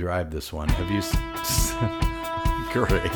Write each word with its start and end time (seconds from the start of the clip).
drive 0.00 0.30
this 0.30 0.52
one. 0.52 0.68
Have 0.68 0.88
you? 0.92 0.98
s- 0.98 1.74
Great. 2.72 3.10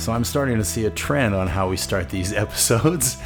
So 0.00 0.10
I'm 0.12 0.24
starting 0.24 0.56
to 0.58 0.64
see 0.64 0.86
a 0.86 0.90
trend 0.90 1.36
on 1.36 1.46
how 1.46 1.68
we 1.68 1.76
start 1.76 2.08
these 2.08 2.32
episodes. 2.44 3.18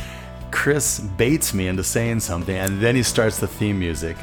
Chris 0.50 1.00
baits 1.00 1.54
me 1.54 1.66
into 1.68 1.82
saying 1.82 2.20
something, 2.20 2.54
and 2.54 2.78
then 2.78 2.94
he 2.94 3.02
starts 3.02 3.38
the 3.38 3.46
theme 3.46 3.78
music. 3.78 4.18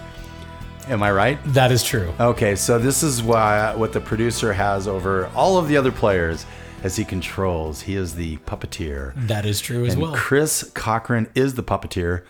Am 0.89 1.01
I 1.01 1.11
right? 1.11 1.39
That 1.47 1.71
is 1.71 1.83
true. 1.83 2.13
Okay, 2.19 2.55
so 2.55 2.77
this 2.77 3.01
is 3.01 3.23
why 3.23 3.73
what 3.73 3.93
the 3.93 3.99
producer 3.99 4.53
has 4.53 4.87
over 4.87 5.25
all 5.33 5.57
of 5.57 5.67
the 5.67 5.75
other 5.75 5.91
players 5.91 6.45
as 6.83 6.95
he 6.95 7.03
controls. 7.03 7.81
He 7.81 7.95
is 7.95 8.13
the 8.13 8.37
puppeteer. 8.37 9.13
That 9.25 9.47
is 9.47 9.59
true 9.59 9.85
as 9.87 9.93
And 9.93 10.03
well. 10.03 10.13
Chris 10.15 10.69
Cochran 10.75 11.31
is 11.33 11.55
the 11.55 11.63
puppeteer. 11.63 12.21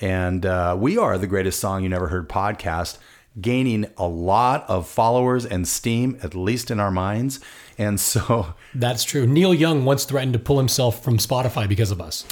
And 0.00 0.46
uh, 0.46 0.76
we 0.78 0.96
are 0.96 1.18
the 1.18 1.26
greatest 1.26 1.58
song 1.60 1.82
you 1.82 1.88
never 1.88 2.08
heard 2.08 2.28
podcast, 2.28 2.98
gaining 3.40 3.86
a 3.96 4.06
lot 4.06 4.64
of 4.68 4.88
followers 4.88 5.44
and 5.44 5.66
steam, 5.66 6.18
at 6.22 6.34
least 6.34 6.70
in 6.70 6.78
our 6.80 6.90
minds. 6.90 7.40
And 7.76 7.98
so 7.98 8.54
That's 8.74 9.04
true. 9.04 9.26
Neil 9.26 9.54
Young 9.54 9.84
once 9.84 10.04
threatened 10.04 10.32
to 10.34 10.38
pull 10.38 10.58
himself 10.58 11.02
from 11.02 11.18
Spotify 11.18 11.68
because 11.68 11.90
of 11.90 12.00
us. 12.00 12.24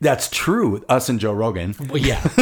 that's 0.00 0.28
true, 0.28 0.84
us 0.88 1.08
and 1.08 1.18
Joe 1.20 1.32
Rogan. 1.32 1.74
Well, 1.88 1.98
yeah. 1.98 2.20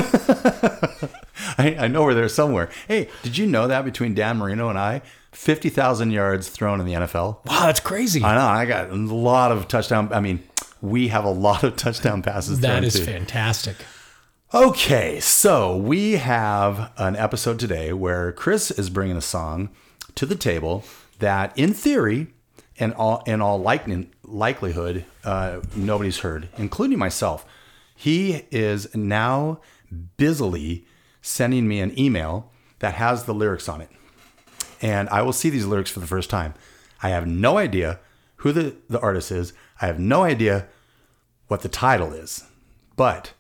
I, 1.59 1.77
I 1.80 1.88
know 1.88 2.02
we're 2.04 2.15
there 2.15 2.29
somewhere. 2.29 2.70
Hey, 2.88 3.09
did 3.23 3.37
you 3.37 3.46
know 3.46 3.66
that 3.68 3.84
between 3.84 4.15
Dan 4.15 4.38
Marino 4.38 4.68
and 4.68 4.79
I, 4.79 5.02
50,000 5.32 6.10
yards 6.10 6.48
thrown 6.48 6.80
in 6.80 6.87
the 6.87 6.93
NFL? 6.95 7.45
Wow, 7.46 7.66
that's 7.66 7.80
crazy. 7.80 8.23
I 8.23 8.34
know. 8.34 8.46
I 8.46 8.65
got 8.66 8.91
a 8.91 8.95
lot 8.95 9.52
of 9.52 9.68
touchdown. 9.68 10.12
I 10.12 10.20
mean, 10.20 10.43
we 10.80 11.09
have 11.09 11.24
a 11.24 11.30
lot 11.30 11.62
of 11.62 11.77
touchdown 11.77 12.23
passes. 12.23 12.60
That 12.60 12.84
is 12.84 12.95
too. 12.95 13.04
fantastic. 13.04 13.77
Okay, 14.55 15.19
so 15.19 15.74
we 15.74 16.16
have 16.16 16.93
an 16.98 17.16
episode 17.16 17.59
today 17.59 17.95
where 17.95 18.33
Chris 18.33 18.70
is 18.70 18.91
bringing 18.91 19.16
a 19.16 19.23
song 19.23 19.70
to 20.15 20.27
the 20.27 20.34
table 20.34 20.85
that, 21.21 21.57
in 21.59 21.73
theory, 21.73 22.26
and 22.79 22.93
all 22.93 23.23
in 23.26 23.41
all 23.41 23.59
likelihood, 23.59 25.07
uh, 25.24 25.60
nobody's 25.74 26.18
heard, 26.18 26.51
including 26.59 26.99
myself. 26.99 27.46
He 27.96 28.45
is 28.51 28.95
now 28.95 29.63
busily 30.18 30.85
sending 31.23 31.66
me 31.66 31.80
an 31.80 31.98
email 31.98 32.52
that 32.80 32.93
has 32.96 33.24
the 33.24 33.32
lyrics 33.32 33.71
on 33.71 33.80
it, 33.80 33.88
and 34.82 35.09
I 35.09 35.23
will 35.23 35.32
see 35.32 35.48
these 35.48 35.65
lyrics 35.65 35.91
for 35.91 36.01
the 36.01 36.07
first 36.07 36.29
time. 36.29 36.52
I 37.02 37.09
have 37.09 37.26
no 37.26 37.57
idea 37.57 38.01
who 38.37 38.52
the, 38.52 38.76
the 38.91 39.01
artist 39.01 39.32
is. 39.32 39.54
I 39.80 39.87
have 39.87 39.98
no 39.98 40.24
idea 40.24 40.69
what 41.48 41.63
the 41.63 41.71
title 41.71 42.13
is, 42.13 42.45
but 42.96 43.32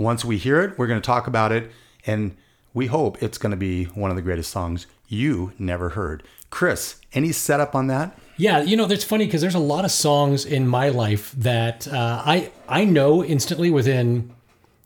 once 0.00 0.24
we 0.24 0.38
hear 0.38 0.62
it, 0.62 0.78
we're 0.78 0.86
going 0.86 1.00
to 1.00 1.06
talk 1.06 1.26
about 1.26 1.52
it, 1.52 1.70
and 2.06 2.34
we 2.72 2.86
hope 2.86 3.22
it's 3.22 3.36
going 3.36 3.50
to 3.50 3.56
be 3.56 3.84
one 3.84 4.10
of 4.10 4.16
the 4.16 4.22
greatest 4.22 4.50
songs 4.50 4.86
you 5.08 5.52
never 5.58 5.90
heard. 5.90 6.22
Chris, 6.48 6.96
any 7.12 7.32
setup 7.32 7.74
on 7.74 7.86
that? 7.88 8.18
Yeah, 8.38 8.62
you 8.62 8.76
know, 8.78 8.86
that's 8.86 9.04
funny 9.04 9.26
because 9.26 9.42
there's 9.42 9.54
a 9.54 9.58
lot 9.58 9.84
of 9.84 9.90
songs 9.90 10.46
in 10.46 10.66
my 10.66 10.88
life 10.88 11.32
that 11.32 11.86
uh, 11.86 12.22
I 12.24 12.50
I 12.66 12.84
know 12.86 13.22
instantly 13.22 13.70
within 13.70 14.34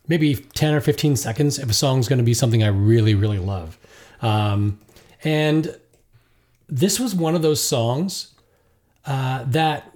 maybe 0.09 0.35
10 0.35 0.75
or 0.75 0.81
15 0.81 1.15
seconds 1.15 1.61
if 1.61 1.71
a 1.71 1.73
song's 1.73 2.09
going 2.09 2.19
to 2.19 2.25
be 2.25 2.35
something 2.35 2.65
I 2.65 2.69
really, 2.69 3.15
really 3.15 3.39
love. 3.39 3.79
Um, 4.21 4.81
and 5.23 5.79
this 6.69 6.99
was 6.99 7.15
one 7.15 7.37
of 7.37 7.43
those 7.43 7.63
songs 7.63 8.35
uh, 9.07 9.45
that, 9.47 9.93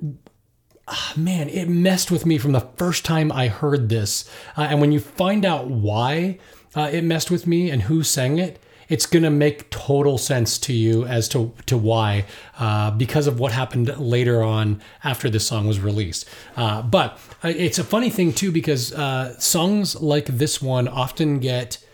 ah, 0.88 1.12
man, 1.16 1.48
it 1.48 1.68
messed 1.68 2.10
with 2.10 2.26
me 2.26 2.38
from 2.38 2.52
the 2.52 2.66
first 2.76 3.04
time 3.04 3.30
I 3.30 3.48
heard 3.48 3.88
this. 3.88 4.28
Uh, 4.56 4.62
and 4.62 4.80
when 4.80 4.92
you 4.92 5.00
find 5.00 5.44
out 5.44 5.68
why 5.68 6.38
uh, 6.74 6.88
it 6.92 7.02
messed 7.04 7.30
with 7.30 7.46
me 7.46 7.70
and 7.70 7.82
who 7.82 8.02
sang 8.02 8.38
it, 8.38 8.58
it's 8.88 9.04
going 9.04 9.22
to 9.22 9.30
make 9.30 9.68
total 9.68 10.16
sense 10.16 10.56
to 10.58 10.72
you 10.72 11.04
as 11.04 11.28
to, 11.28 11.52
to 11.66 11.76
why, 11.76 12.24
uh, 12.58 12.90
because 12.90 13.26
of 13.26 13.38
what 13.38 13.52
happened 13.52 13.94
later 13.98 14.42
on 14.42 14.80
after 15.04 15.28
this 15.28 15.46
song 15.46 15.66
was 15.66 15.78
released. 15.78 16.26
Uh, 16.56 16.80
but 16.80 17.18
uh, 17.44 17.48
it's 17.48 17.78
a 17.78 17.84
funny 17.84 18.08
thing, 18.08 18.32
too, 18.32 18.50
because 18.50 18.92
uh, 18.94 19.38
songs 19.38 20.00
like 20.00 20.26
this 20.26 20.62
one 20.62 20.88
often 20.88 21.38
get 21.38 21.84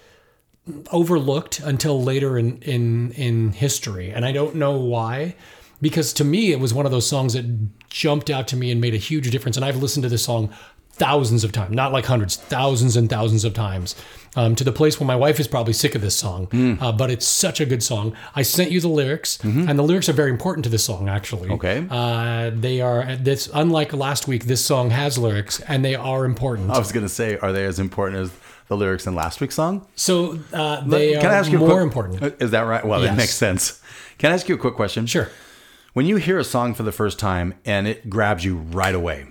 overlooked 0.92 1.60
until 1.60 2.02
later 2.02 2.38
in 2.38 2.56
in 2.62 3.12
in 3.12 3.52
history 3.52 4.10
and 4.10 4.24
i 4.24 4.32
don't 4.32 4.54
know 4.54 4.78
why 4.78 5.34
because 5.82 6.14
to 6.14 6.24
me 6.24 6.52
it 6.52 6.58
was 6.58 6.72
one 6.72 6.86
of 6.86 6.92
those 6.92 7.06
songs 7.06 7.34
that 7.34 7.44
jumped 7.94 8.28
out 8.28 8.48
to 8.48 8.56
me 8.56 8.72
and 8.72 8.80
made 8.80 8.92
a 8.92 9.02
huge 9.10 9.30
difference 9.30 9.56
and 9.56 9.64
i've 9.64 9.76
listened 9.76 10.02
to 10.02 10.08
this 10.08 10.24
song 10.24 10.50
thousands 10.94 11.44
of 11.44 11.52
times 11.52 11.72
not 11.74 11.92
like 11.92 12.04
hundreds 12.06 12.34
thousands 12.36 12.96
and 12.96 13.08
thousands 13.08 13.44
of 13.44 13.54
times 13.54 13.94
um, 14.36 14.56
to 14.56 14.64
the 14.64 14.72
place 14.72 14.98
where 14.98 15.06
my 15.06 15.14
wife 15.14 15.38
is 15.38 15.46
probably 15.46 15.72
sick 15.72 15.94
of 15.94 16.00
this 16.02 16.16
song 16.16 16.48
uh, 16.80 16.90
but 16.90 17.08
it's 17.08 17.24
such 17.26 17.60
a 17.60 17.66
good 17.66 17.82
song 17.84 18.12
i 18.34 18.42
sent 18.42 18.72
you 18.72 18.80
the 18.80 18.88
lyrics 18.88 19.38
and 19.44 19.78
the 19.78 19.82
lyrics 19.82 20.08
are 20.08 20.12
very 20.12 20.30
important 20.30 20.64
to 20.64 20.70
this 20.70 20.84
song 20.84 21.08
actually 21.08 21.48
Okay. 21.50 21.86
uh, 21.88 22.50
they 22.52 22.80
are 22.80 23.14
this 23.16 23.48
unlike 23.54 23.92
last 23.92 24.26
week 24.26 24.44
this 24.46 24.64
song 24.64 24.90
has 24.90 25.16
lyrics 25.18 25.60
and 25.60 25.84
they 25.84 25.94
are 25.94 26.24
important 26.24 26.70
I 26.70 26.78
was 26.80 26.90
going 26.90 27.06
to 27.06 27.14
say, 27.20 27.38
are 27.38 27.52
they 27.52 27.64
as 27.64 27.78
important 27.78 28.20
as 28.22 28.30
the 28.68 28.76
lyrics 28.76 29.06
in 29.06 29.14
last 29.14 29.40
week's 29.40 29.54
song? 29.54 29.86
so 29.94 30.38
uh, 30.52 30.80
they 30.84 31.12
Can 31.14 31.26
are 31.26 31.30
I 31.30 31.34
ask 31.36 31.50
you 31.52 31.58
more 31.58 31.68
quick- 31.70 31.82
important 31.82 32.42
Is 32.42 32.50
that 32.50 32.62
right? 32.62 32.84
Well, 32.84 33.00
that 33.02 33.16
makes 33.16 33.34
sense. 33.34 33.80
Can 34.18 34.30
I 34.32 34.34
ask 34.34 34.48
you 34.48 34.54
a 34.56 34.58
quick 34.58 34.74
question? 34.74 35.06
sure 35.06 35.28
When 35.94 36.06
you 36.06 36.16
hear 36.16 36.40
a 36.40 36.44
song 36.44 36.74
for 36.74 36.82
the 36.82 36.90
first 36.90 37.20
time 37.20 37.54
and 37.64 37.86
it 37.86 38.10
grabs 38.10 38.44
you 38.44 38.56
right 38.56 38.96
away, 38.96 39.28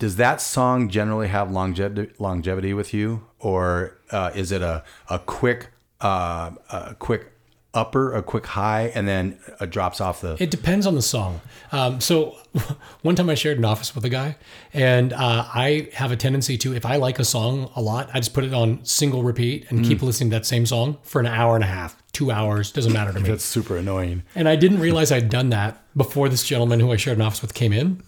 does 0.00 0.16
that 0.16 0.40
song 0.40 0.88
generally 0.88 1.28
have 1.28 1.48
longevity, 1.52 2.12
longevity 2.18 2.74
with 2.74 2.92
you, 2.92 3.24
or 3.38 3.96
uh, 4.10 4.32
is 4.34 4.50
it 4.50 4.62
a 4.62 4.82
a 5.08 5.20
quick 5.20 5.68
uh, 6.00 6.50
a 6.72 6.96
quick 6.98 7.30
upper, 7.72 8.12
a 8.14 8.22
quick 8.22 8.46
high, 8.46 8.90
and 8.94 9.06
then 9.06 9.38
it 9.60 9.70
drops 9.70 10.00
off 10.00 10.20
the? 10.20 10.36
It 10.40 10.50
depends 10.50 10.86
on 10.86 10.94
the 10.94 11.02
song. 11.02 11.40
Um, 11.72 12.00
so 12.00 12.36
one 13.02 13.14
time 13.16 13.30
I 13.30 13.34
shared 13.34 13.58
an 13.58 13.64
office 13.64 13.94
with 13.94 14.04
a 14.04 14.08
guy, 14.08 14.36
and 14.74 15.12
uh, 15.12 15.46
I 15.54 15.88
have 15.94 16.10
a 16.12 16.16
tendency 16.16 16.58
to, 16.58 16.74
if 16.74 16.84
I 16.84 16.96
like 16.96 17.18
a 17.18 17.24
song 17.24 17.70
a 17.76 17.80
lot, 17.82 18.10
I 18.12 18.18
just 18.20 18.34
put 18.34 18.44
it 18.44 18.52
on 18.52 18.84
single 18.84 19.22
repeat 19.22 19.66
and 19.70 19.80
Mm. 19.80 19.88
keep 19.88 20.02
listening 20.02 20.30
to 20.30 20.36
that 20.36 20.46
same 20.46 20.66
song 20.66 20.98
for 21.02 21.20
an 21.20 21.26
hour 21.26 21.54
and 21.54 21.62
a 21.64 21.68
half, 21.68 21.96
two 22.12 22.30
hours, 22.30 22.72
doesn't 22.72 22.92
matter 22.92 23.12
to 23.12 23.20
me. 23.20 23.28
That's 23.28 23.44
super 23.44 23.76
annoying. 23.76 24.24
And 24.34 24.48
I 24.48 24.56
didn't 24.56 24.80
realize 24.80 25.12
I'd 25.12 25.28
done 25.30 25.50
that 25.50 25.80
before 25.96 26.28
this 26.28 26.44
gentleman 26.44 26.80
who 26.80 26.90
I 26.92 26.96
shared 26.96 27.18
an 27.18 27.22
office 27.22 27.40
with 27.42 27.54
came 27.54 27.72
in. 27.72 28.02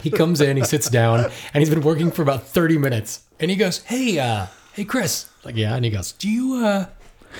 He 0.00 0.10
comes 0.10 0.40
in, 0.40 0.56
he 0.56 0.64
sits 0.64 0.88
down, 0.88 1.30
and 1.52 1.60
he's 1.60 1.68
been 1.70 1.82
working 1.82 2.10
for 2.10 2.22
about 2.22 2.44
30 2.44 2.78
minutes. 2.78 3.20
And 3.38 3.50
he 3.50 3.56
goes, 3.56 3.82
Hey, 3.84 4.18
uh, 4.18 4.46
hey 4.72 4.84
Chris. 4.84 5.28
Like, 5.44 5.56
yeah. 5.56 5.74
And 5.76 5.84
he 5.84 5.90
goes, 5.90 6.12
Do 6.12 6.28
you 6.28 6.64
uh 6.64 6.86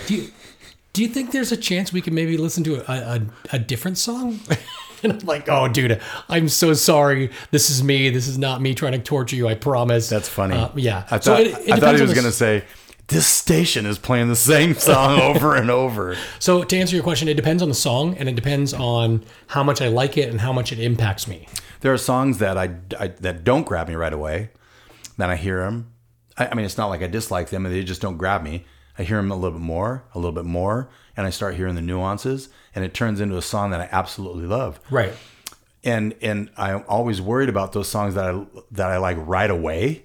do 0.07 0.15
you 0.15 0.31
do 0.99 1.05
you 1.05 1.09
think 1.09 1.31
there's 1.31 1.53
a 1.53 1.57
chance 1.57 1.93
we 1.93 2.01
can 2.01 2.13
maybe 2.13 2.37
listen 2.37 2.65
to 2.65 2.75
a, 2.91 2.93
a, 2.93 3.21
a 3.53 3.59
different 3.61 3.99
song? 3.99 4.41
and 5.05 5.13
I'm 5.13 5.19
like, 5.21 5.49
oh, 5.49 5.69
dude, 5.69 6.01
I'm 6.29 6.49
so 6.49 6.73
sorry. 6.75 7.31
This 7.53 7.71
is 7.71 7.85
me. 7.85 8.11
This 8.11 8.27
is 8.27 8.37
not 8.37 8.61
me 8.61 8.75
trying 8.75 8.91
to 8.95 8.99
torture 8.99 9.37
you. 9.37 9.47
I 9.47 9.55
promise. 9.55 10.09
That's 10.09 10.29
funny. 10.29 10.57
Uh, 10.57 10.71
yeah. 10.75 11.07
I 11.09 11.21
So 11.21 11.37
thought, 11.37 11.43
it- 11.43 11.69
it 11.69 11.73
I 11.73 11.77
thought 11.79 11.95
he 11.95 12.03
was 12.03 12.15
going 12.15 12.25
to 12.25 12.33
say, 12.33 12.65
"This 13.07 13.29
station 13.29 13.87
is 13.87 13.97
playing 13.97 14.27
the 14.27 14.35
same 14.35 14.75
song 14.75 15.21
over 15.37 15.55
and 15.55 15.71
over." 15.71 16.17
So 16.41 16.65
to 16.65 16.77
answer 16.77 16.97
your 16.97 17.05
question, 17.05 17.29
it 17.29 17.35
depends 17.35 17.63
on 17.63 17.69
the 17.69 17.77
song 17.77 18.17
and 18.19 18.29
it 18.29 18.35
depends 18.35 18.75
on 18.75 19.25
how 19.47 19.63
much 19.63 19.81
I 19.81 19.87
like 19.87 20.19
it 20.19 20.29
and 20.31 20.41
how 20.41 20.53
much 20.53 20.73
it 20.73 20.81
impacts 20.81 21.29
me. 21.29 21.47
There 21.79 21.93
are 21.95 21.99
songs 21.99 22.39
that 22.39 22.59
I, 22.59 22.75
I 22.99 23.07
that 23.21 23.45
don't 23.45 23.65
grab 23.65 23.87
me 23.87 23.95
right 23.95 24.13
away. 24.13 24.51
Then 25.17 25.31
I 25.31 25.37
hear 25.37 25.61
them. 25.61 25.93
I, 26.37 26.49
I 26.49 26.55
mean, 26.55 26.67
it's 26.67 26.77
not 26.77 26.87
like 26.89 27.03
I 27.03 27.07
dislike 27.07 27.51
them, 27.51 27.65
and 27.67 27.73
they 27.73 27.85
just 27.85 28.01
don't 28.01 28.17
grab 28.17 28.43
me. 28.43 28.65
I 28.99 29.03
hear 29.05 29.17
them 29.19 29.31
a 29.31 29.37
little 29.37 29.59
bit 29.59 29.65
more, 29.65 30.05
a 30.15 30.19
little 30.19 30.33
bit 30.33 30.45
more, 30.45 30.89
and 31.17 31.27
I 31.27 31.31
start 31.31 31.55
hearing 31.55 31.75
the 31.77 31.81
nuances, 31.83 32.49
and 32.75 32.85
it 32.85 32.95
turns 32.95 33.21
into 33.21 33.37
a 33.37 33.43
song 33.43 33.71
that 33.71 33.81
I 33.81 33.89
absolutely 33.93 34.47
love. 34.47 34.81
Right. 34.91 35.13
And 35.85 36.15
and 36.21 36.51
I'm 36.57 36.85
always 36.89 37.21
worried 37.21 37.49
about 37.49 37.73
those 37.73 37.89
songs 37.89 38.15
that 38.15 38.25
I 38.35 38.45
that 38.73 38.91
I 38.91 38.99
like 38.99 39.17
right 39.21 39.51
away. 39.51 40.05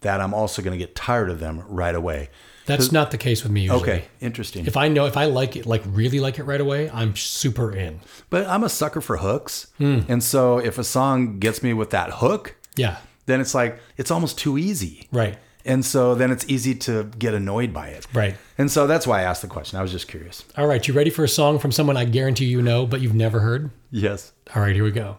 That 0.00 0.20
I'm 0.20 0.34
also 0.34 0.60
going 0.62 0.78
to 0.78 0.84
get 0.84 0.94
tired 0.94 1.30
of 1.30 1.40
them 1.40 1.62
right 1.68 1.94
away. 1.94 2.28
That's 2.66 2.92
not 2.92 3.10
the 3.10 3.18
case 3.18 3.42
with 3.42 3.52
me 3.52 3.62
usually. 3.62 3.80
Okay, 3.82 4.04
interesting. 4.20 4.66
If 4.66 4.76
I 4.78 4.88
know 4.88 5.04
if 5.06 5.16
I 5.18 5.26
like 5.26 5.54
it, 5.56 5.66
like 5.66 5.82
really 5.86 6.18
like 6.20 6.38
it 6.38 6.44
right 6.44 6.60
away, 6.60 6.88
I'm 6.90 7.14
super 7.16 7.74
in. 7.74 8.00
But 8.30 8.46
I'm 8.46 8.64
a 8.64 8.68
sucker 8.70 9.02
for 9.02 9.18
hooks. 9.18 9.66
Hmm. 9.78 10.00
And 10.08 10.22
so 10.22 10.58
if 10.58 10.78
a 10.78 10.84
song 10.84 11.38
gets 11.38 11.62
me 11.62 11.74
with 11.74 11.90
that 11.90 12.10
hook, 12.10 12.56
Yeah. 12.76 12.96
then 13.26 13.40
it's 13.42 13.54
like 13.54 13.80
it's 13.98 14.10
almost 14.10 14.38
too 14.38 14.56
easy. 14.56 15.08
Right. 15.12 15.36
And 15.64 15.84
so 15.84 16.14
then 16.14 16.30
it's 16.30 16.44
easy 16.48 16.74
to 16.74 17.04
get 17.18 17.34
annoyed 17.34 17.72
by 17.72 17.88
it. 17.88 18.06
Right. 18.12 18.36
And 18.58 18.70
so 18.70 18.86
that's 18.86 19.06
why 19.06 19.20
I 19.20 19.22
asked 19.22 19.42
the 19.42 19.48
question. 19.48 19.78
I 19.78 19.82
was 19.82 19.92
just 19.92 20.08
curious. 20.08 20.44
All 20.58 20.66
right. 20.66 20.86
You 20.86 20.92
ready 20.94 21.10
for 21.10 21.24
a 21.24 21.28
song 21.28 21.58
from 21.58 21.72
someone 21.72 21.96
I 21.96 22.04
guarantee 22.04 22.44
you 22.44 22.60
know, 22.60 22.86
but 22.86 23.00
you've 23.00 23.14
never 23.14 23.40
heard? 23.40 23.70
Yes. 23.90 24.32
All 24.54 24.62
right. 24.62 24.74
Here 24.74 24.84
we 24.84 24.90
go. 24.90 25.18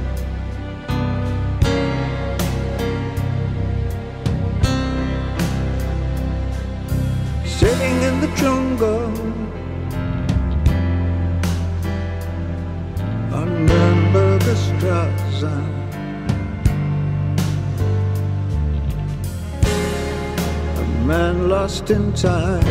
Sitting 7.81 8.03
in 8.03 8.21
the 8.21 8.27
Dschungel 8.37 9.05
on 13.33 13.49
Nürnberger. 13.67 14.55
A 20.77 21.05
man 21.07 21.49
lost 21.49 21.89
in 21.89 22.13
time 22.13 22.63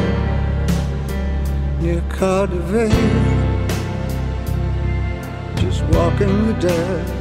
near 1.81 2.03
KaDeWe, 2.03 2.91
just 5.57 5.83
walking 5.87 6.47
the 6.47 6.55
dead. 6.61 7.20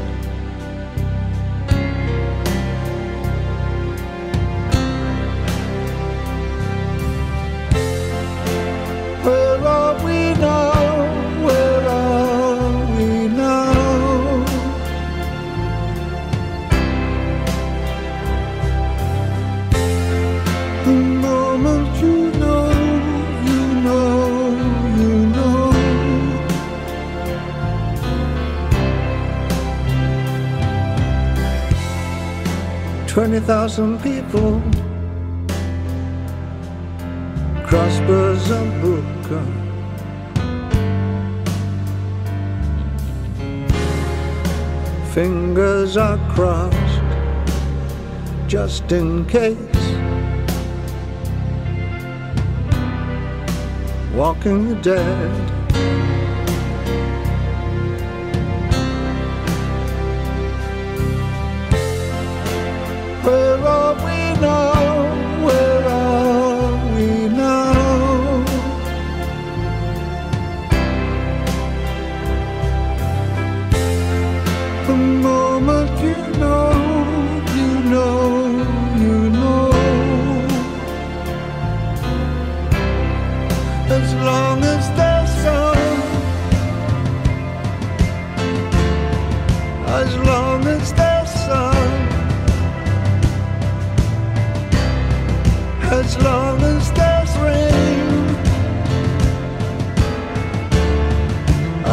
20,000 33.19 34.01
people. 34.01 34.62
Cross 37.68 38.00
Bösebrücke 38.07 39.42
Fingers 45.13 45.98
are 45.98 46.18
crossed 46.33 47.01
Just 48.48 48.89
in 48.94 49.25
case. 49.25 49.57
Walking 54.15 54.69
the 54.69 54.75
dead. 54.75 55.59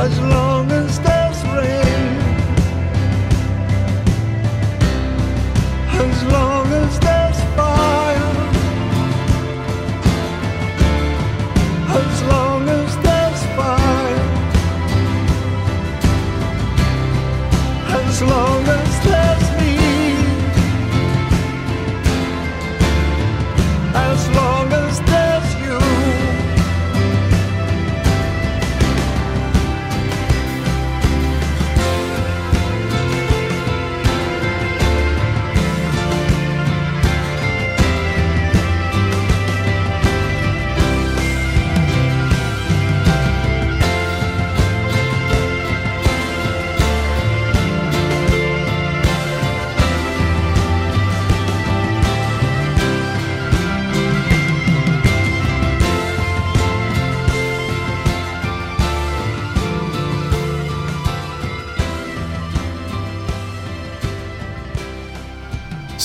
As 0.06 0.20
long 0.20 0.45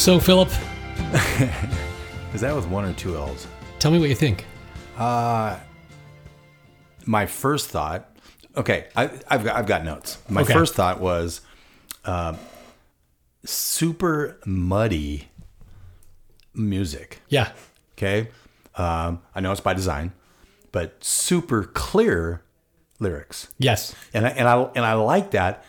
So, 0.02 0.20
Philip, 0.20 0.50
Is 2.34 2.42
that 2.42 2.56
with 2.56 2.66
one 2.68 2.86
or 2.86 2.94
two 2.94 3.16
L's? 3.16 3.46
tell 3.78 3.92
me 3.92 4.00
what 4.00 4.10
you 4.10 4.16
think. 4.16 4.46
Uh, 4.98 5.60
My 7.06 7.28
first 7.28 7.70
thought, 7.70 8.10
okay, 8.58 8.88
I, 8.96 9.12
I've 9.28 9.44
got 9.44 9.56
I've 9.56 9.68
got 9.68 9.84
notes. 9.86 10.18
My 10.28 10.42
Okay. 10.42 10.54
first 10.54 10.74
thought 10.74 11.00
was 11.00 11.42
uh, 12.04 12.34
super 13.46 14.40
muddy 14.44 15.30
music. 16.56 17.22
Yeah. 17.30 17.52
Okay, 17.96 18.30
um, 18.78 19.22
I 19.36 19.40
know 19.40 19.52
it's 19.52 19.62
by 19.62 19.76
design, 19.76 20.14
but 20.72 21.04
super 21.04 21.64
clear 21.64 22.42
lyrics. 23.00 23.50
Yes. 23.60 23.94
and 24.16 24.26
I, 24.26 24.30
and 24.30 24.48
I 24.48 24.62
and 24.76 24.84
I 24.84 24.94
like 24.94 25.30
that 25.32 25.64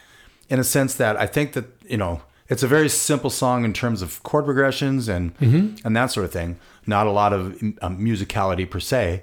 in 0.49 0.59
a 0.59 0.65
sense 0.65 0.95
that 0.95 1.19
I 1.19 1.27
think 1.27 1.53
that 1.53 1.67
you 1.87 1.99
know 1.99 2.23
it's 2.49 2.63
a 2.63 2.67
very 2.69 2.89
simple 2.89 3.31
song 3.31 3.65
in 3.65 3.73
terms 3.73 4.03
of 4.03 4.23
chord 4.23 4.45
progressions 4.45 5.09
and 5.09 5.33
and 5.85 5.97
that 5.97 6.07
sort 6.07 6.25
of 6.25 6.33
thing. 6.33 6.59
Not 6.87 7.07
a 7.07 7.11
lot 7.11 7.33
of 7.33 7.63
um, 7.81 7.99
musicality 7.99 8.69
per 8.69 8.81
se, 8.81 9.23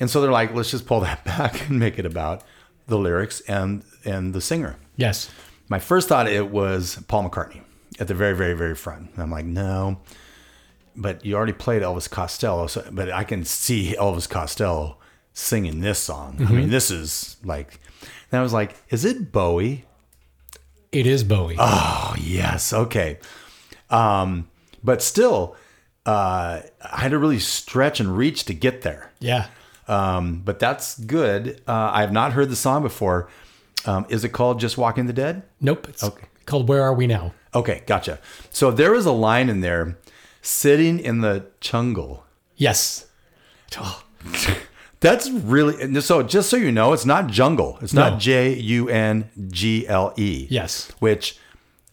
and 0.00 0.10
so 0.10 0.20
they're 0.20 0.32
like, 0.32 0.54
let's 0.54 0.70
just 0.70 0.86
pull 0.86 1.00
that 1.00 1.24
back 1.36 1.68
and 1.68 1.78
make 1.78 1.98
it 1.98 2.06
about 2.06 2.42
the 2.86 2.98
lyrics 2.98 3.40
and 3.42 3.84
and 4.04 4.34
the 4.34 4.40
singer. 4.40 4.76
Yes. 4.96 5.30
My 5.68 5.78
first 5.78 6.08
thought 6.08 6.26
it 6.26 6.50
was 6.50 7.02
Paul 7.08 7.28
McCartney 7.28 7.60
at 8.00 8.08
the 8.08 8.14
very 8.14 8.34
very 8.34 8.54
very 8.54 8.74
front. 8.74 9.10
And 9.12 9.22
I'm 9.22 9.30
like, 9.30 9.44
no, 9.44 10.00
but 10.96 11.24
you 11.24 11.36
already 11.36 11.52
played 11.52 11.82
Elvis 11.82 12.10
Costello, 12.10 12.66
so, 12.66 12.84
but 12.90 13.10
I 13.10 13.24
can 13.24 13.44
see 13.44 13.94
Elvis 13.98 14.28
Costello 14.28 14.96
singing 15.32 15.80
this 15.80 15.98
song. 16.00 16.36
I 16.40 16.50
mean, 16.50 16.70
this 16.70 16.90
is 16.90 17.36
like, 17.44 17.78
and 18.32 18.40
I 18.40 18.42
was 18.42 18.52
like, 18.52 18.74
is 18.90 19.04
it 19.04 19.30
Bowie? 19.30 19.84
It 20.92 21.06
is 21.06 21.24
Bowie. 21.24 21.56
Oh 21.58 22.14
yes, 22.18 22.72
okay. 22.72 23.18
Um, 23.90 24.48
but 24.82 25.02
still, 25.02 25.56
uh, 26.06 26.60
I 26.82 27.00
had 27.00 27.10
to 27.10 27.18
really 27.18 27.38
stretch 27.38 28.00
and 28.00 28.16
reach 28.16 28.44
to 28.46 28.54
get 28.54 28.82
there. 28.82 29.12
yeah. 29.20 29.46
Um, 29.86 30.42
but 30.44 30.58
that's 30.58 30.98
good. 30.98 31.62
Uh, 31.66 31.90
I 31.94 32.02
have 32.02 32.12
not 32.12 32.32
heard 32.34 32.50
the 32.50 32.56
song 32.56 32.82
before. 32.82 33.30
Um, 33.86 34.04
is 34.10 34.22
it 34.22 34.30
called 34.30 34.60
"Just 34.60 34.76
Walking 34.76 35.06
the 35.06 35.14
Dead"? 35.14 35.42
Nope. 35.62 35.88
It's 35.88 36.04
Okay. 36.04 36.26
called 36.44 36.68
Where 36.68 36.82
Are 36.82 36.92
We 36.92 37.06
Now? 37.06 37.32
Okay, 37.54 37.82
gotcha. 37.86 38.18
So 38.50 38.70
there 38.70 38.92
was 38.92 39.06
a 39.06 39.12
line 39.12 39.48
in 39.48 39.62
there, 39.62 39.96
sitting 40.42 40.98
in 40.98 41.22
the 41.22 41.46
jungle. 41.60 42.24
Yes. 42.56 43.06
That's 45.00 45.30
really 45.30 46.00
so. 46.00 46.22
Just 46.22 46.50
so 46.50 46.56
you 46.56 46.72
know, 46.72 46.92
it's 46.92 47.06
not 47.06 47.28
jungle. 47.28 47.78
It's 47.80 47.92
No. 47.92 48.10
not 48.10 48.20
J 48.20 48.54
U 48.54 48.88
N 48.88 49.30
G 49.48 49.86
L 49.86 50.12
E. 50.16 50.46
Yes. 50.50 50.90
Which, 50.98 51.38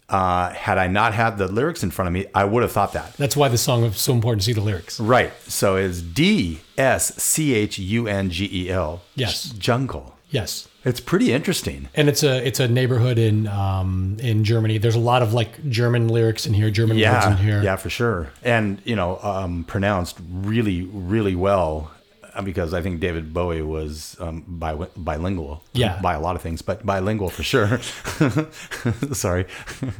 uh, 0.09 0.49
had 0.51 0.77
I 0.77 0.87
not 0.87 1.13
had 1.13 1.37
the 1.37 1.47
lyrics 1.47 1.83
in 1.83 1.91
front 1.91 2.07
of 2.07 2.13
me, 2.13 2.25
I 2.33 2.45
would 2.45 2.63
have 2.63 2.71
thought 2.71 2.93
that. 2.93 3.13
That's 3.17 3.35
why 3.35 3.47
the 3.47 3.57
song 3.57 3.83
is 3.83 3.97
so 3.97 4.13
important 4.13 4.41
to 4.41 4.45
see 4.45 4.53
the 4.53 4.61
lyrics. 4.61 4.99
Right. 4.99 5.31
So 5.47 5.75
it's 5.75 6.01
D 6.01 6.61
S 6.77 7.15
C 7.21 7.53
H 7.53 7.77
U 7.77 8.07
N 8.07 8.29
G 8.31 8.49
E 8.51 8.69
L. 8.71 9.01
Yes. 9.15 9.49
Jungle. 9.51 10.15
Yes. 10.31 10.67
It's 10.83 10.99
pretty 10.99 11.31
interesting. 11.31 11.89
And 11.95 12.09
it's 12.09 12.21
a 12.23 12.45
it's 12.45 12.59
a 12.59 12.67
neighborhood 12.67 13.17
in 13.17 13.47
um, 13.47 14.17
in 14.19 14.43
Germany. 14.43 14.77
There's 14.77 14.95
a 14.95 14.99
lot 14.99 15.21
of 15.23 15.33
like 15.33 15.67
German 15.69 16.07
lyrics 16.09 16.45
in 16.45 16.53
here, 16.53 16.69
German 16.69 16.97
words 16.99 17.25
in 17.25 17.37
here. 17.37 17.61
Yeah, 17.63 17.75
for 17.75 17.89
sure. 17.89 18.29
And 18.43 18.79
you 18.83 18.95
know, 18.95 19.19
um, 19.23 19.63
pronounced 19.63 20.17
really, 20.31 20.83
really 20.83 21.35
well. 21.35 21.91
Uh, 22.35 22.41
Because 22.41 22.73
I 22.73 22.81
think 22.81 22.99
David 22.99 23.33
Bowie 23.33 23.61
was 23.61 24.15
um, 24.19 24.43
bi- 24.47 24.87
bilingual, 24.97 25.63
Yeah. 25.73 25.99
by 26.01 26.13
a 26.13 26.19
lot 26.19 26.35
of 26.35 26.41
things, 26.41 26.61
but 26.61 26.85
bilingual 26.85 27.29
for 27.29 27.43
sure. 27.43 27.79
Sorry, 29.13 29.45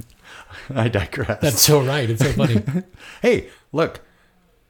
I 0.75 0.87
digress. 0.89 1.39
That's 1.41 1.61
so 1.61 1.81
right. 1.81 2.09
It's 2.09 2.23
so 2.23 2.31
funny. 2.33 2.61
hey, 3.21 3.49
look, 3.71 4.01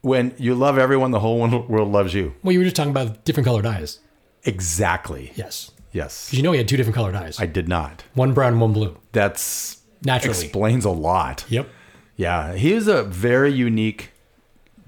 when 0.02 0.34
you 0.38 0.54
love 0.54 0.78
everyone, 0.78 1.10
the 1.10 1.20
whole 1.20 1.38
world 1.68 1.90
loves 1.92 2.14
you. 2.14 2.34
well, 2.42 2.52
you 2.52 2.58
were 2.60 2.64
just 2.64 2.76
talking 2.76 2.90
about 2.92 3.24
different 3.24 3.46
colored 3.46 3.66
eyes. 3.66 3.98
Exactly. 4.44 5.32
Yes. 5.34 5.72
Yes. 5.92 6.28
'Cause 6.30 6.34
you 6.36 6.42
know 6.42 6.52
he 6.52 6.58
had 6.58 6.68
two 6.68 6.76
different 6.76 6.94
colored 6.94 7.14
eyes. 7.16 7.40
I 7.40 7.46
did 7.46 7.68
not. 7.68 8.04
one 8.14 8.32
brown, 8.34 8.60
one 8.60 8.72
blue. 8.72 8.96
That's 9.12 9.78
Naturally. 10.04 10.38
explains 10.38 10.84
a 10.84 10.90
lot. 10.90 11.44
Yep. 11.48 11.68
Yeah, 12.16 12.54
he 12.54 12.72
is 12.72 12.86
a 12.86 13.02
very 13.02 13.52
unique 13.52 14.10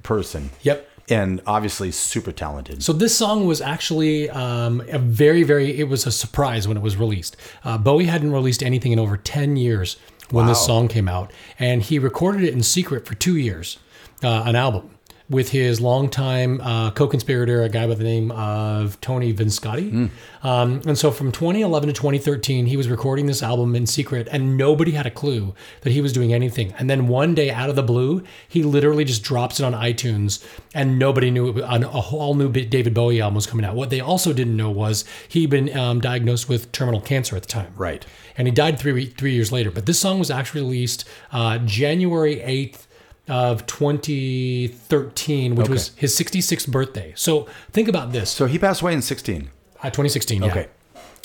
person. 0.02 0.50
Yep. 0.62 0.88
And 1.10 1.40
obviously 1.46 1.90
super 1.90 2.32
talented. 2.32 2.82
So 2.82 2.92
this 2.92 3.16
song 3.16 3.46
was 3.46 3.60
actually 3.60 4.28
um, 4.30 4.82
a 4.88 4.98
very, 4.98 5.42
very. 5.42 5.78
It 5.78 5.88
was 5.88 6.06
a 6.06 6.12
surprise 6.12 6.68
when 6.68 6.76
it 6.76 6.82
was 6.82 6.96
released. 6.96 7.36
Uh, 7.64 7.78
Bowie 7.78 8.04
hadn't 8.06 8.32
released 8.32 8.62
anything 8.62 8.92
in 8.92 8.98
over 8.98 9.16
ten 9.16 9.56
years 9.56 9.96
when 10.30 10.46
this 10.46 10.64
song 10.64 10.88
came 10.88 11.08
out, 11.08 11.32
and 11.58 11.82
he 11.82 11.98
recorded 11.98 12.44
it 12.44 12.52
in 12.52 12.62
secret 12.62 13.06
for 13.06 13.14
two 13.14 13.38
years, 13.38 13.78
uh, 14.22 14.42
an 14.44 14.56
album 14.56 14.90
with 15.30 15.50
his 15.50 15.78
longtime 15.80 16.58
uh, 16.62 16.90
co-conspirator, 16.92 17.62
a 17.62 17.68
guy 17.68 17.86
by 17.86 17.94
the 17.94 18.04
name 18.04 18.30
of 18.30 18.98
Tony 19.02 19.32
Visconti. 19.32 20.10
Um, 20.42 20.80
and 20.86 20.96
so 20.96 21.10
from 21.10 21.32
2011 21.32 21.88
to 21.88 21.92
2013, 21.92 22.64
he 22.64 22.76
was 22.78 22.88
recording 22.88 23.26
this 23.26 23.42
album 23.42 23.76
in 23.76 23.86
secret, 23.86 24.26
and 24.32 24.56
nobody 24.56 24.92
had 24.92 25.04
a 25.04 25.10
clue 25.10 25.54
that 25.82 25.90
he 25.90 26.00
was 26.00 26.14
doing 26.14 26.32
anything. 26.32 26.72
And 26.78 26.88
then 26.88 27.08
one 27.08 27.34
day, 27.34 27.50
out 27.50 27.68
of 27.68 27.76
the 27.76 27.82
blue, 27.82 28.22
he 28.48 28.62
literally 28.62 29.04
just 29.04 29.22
drops 29.22 29.60
it 29.60 29.64
on 29.64 29.74
iTunes, 29.74 30.42
and 30.74 30.98
nobody 30.98 31.30
knew 31.30 31.48
it, 31.48 31.54
was- 31.56 31.64
a 31.64 32.00
whole 32.00 32.34
new 32.34 32.50
David 32.50 32.94
Bowie 32.94 33.20
album 33.20 33.34
was 33.34 33.46
coming 33.46 33.66
out. 33.66 33.74
What 33.74 33.90
they 33.90 34.00
also 34.00 34.32
didn't 34.32 34.56
know 34.56 34.70
was 34.70 35.04
he'd 35.28 35.50
been 35.50 35.76
um, 35.76 36.00
diagnosed 36.00 36.48
with 36.48 36.72
terminal 36.72 37.00
cancer 37.02 37.36
at 37.36 37.42
the 37.42 37.48
time. 37.48 37.72
Right. 37.76 38.06
And 38.38 38.48
he 38.48 38.52
died 38.52 38.78
three 38.78 39.06
three 39.06 39.32
years 39.34 39.52
later. 39.52 39.70
But 39.70 39.84
this 39.86 39.98
song 39.98 40.18
was 40.18 40.30
actually 40.30 40.62
released 40.62 41.04
uh, 41.32 41.58
January 41.58 42.36
8th 42.36 42.86
of 43.28 43.66
2013, 43.66 45.54
which 45.54 45.68
was 45.68 45.88
his 45.96 46.18
66th 46.18 46.68
birthday. 46.68 47.12
So 47.16 47.46
think 47.72 47.88
about 47.88 48.12
this. 48.12 48.30
So 48.30 48.46
he 48.46 48.58
passed 48.58 48.82
away 48.82 48.94
in 48.94 49.02
16. 49.02 49.50
Uh, 49.80 49.84
2016. 49.84 50.42
Yeah. 50.42 50.50
Okay. 50.50 50.68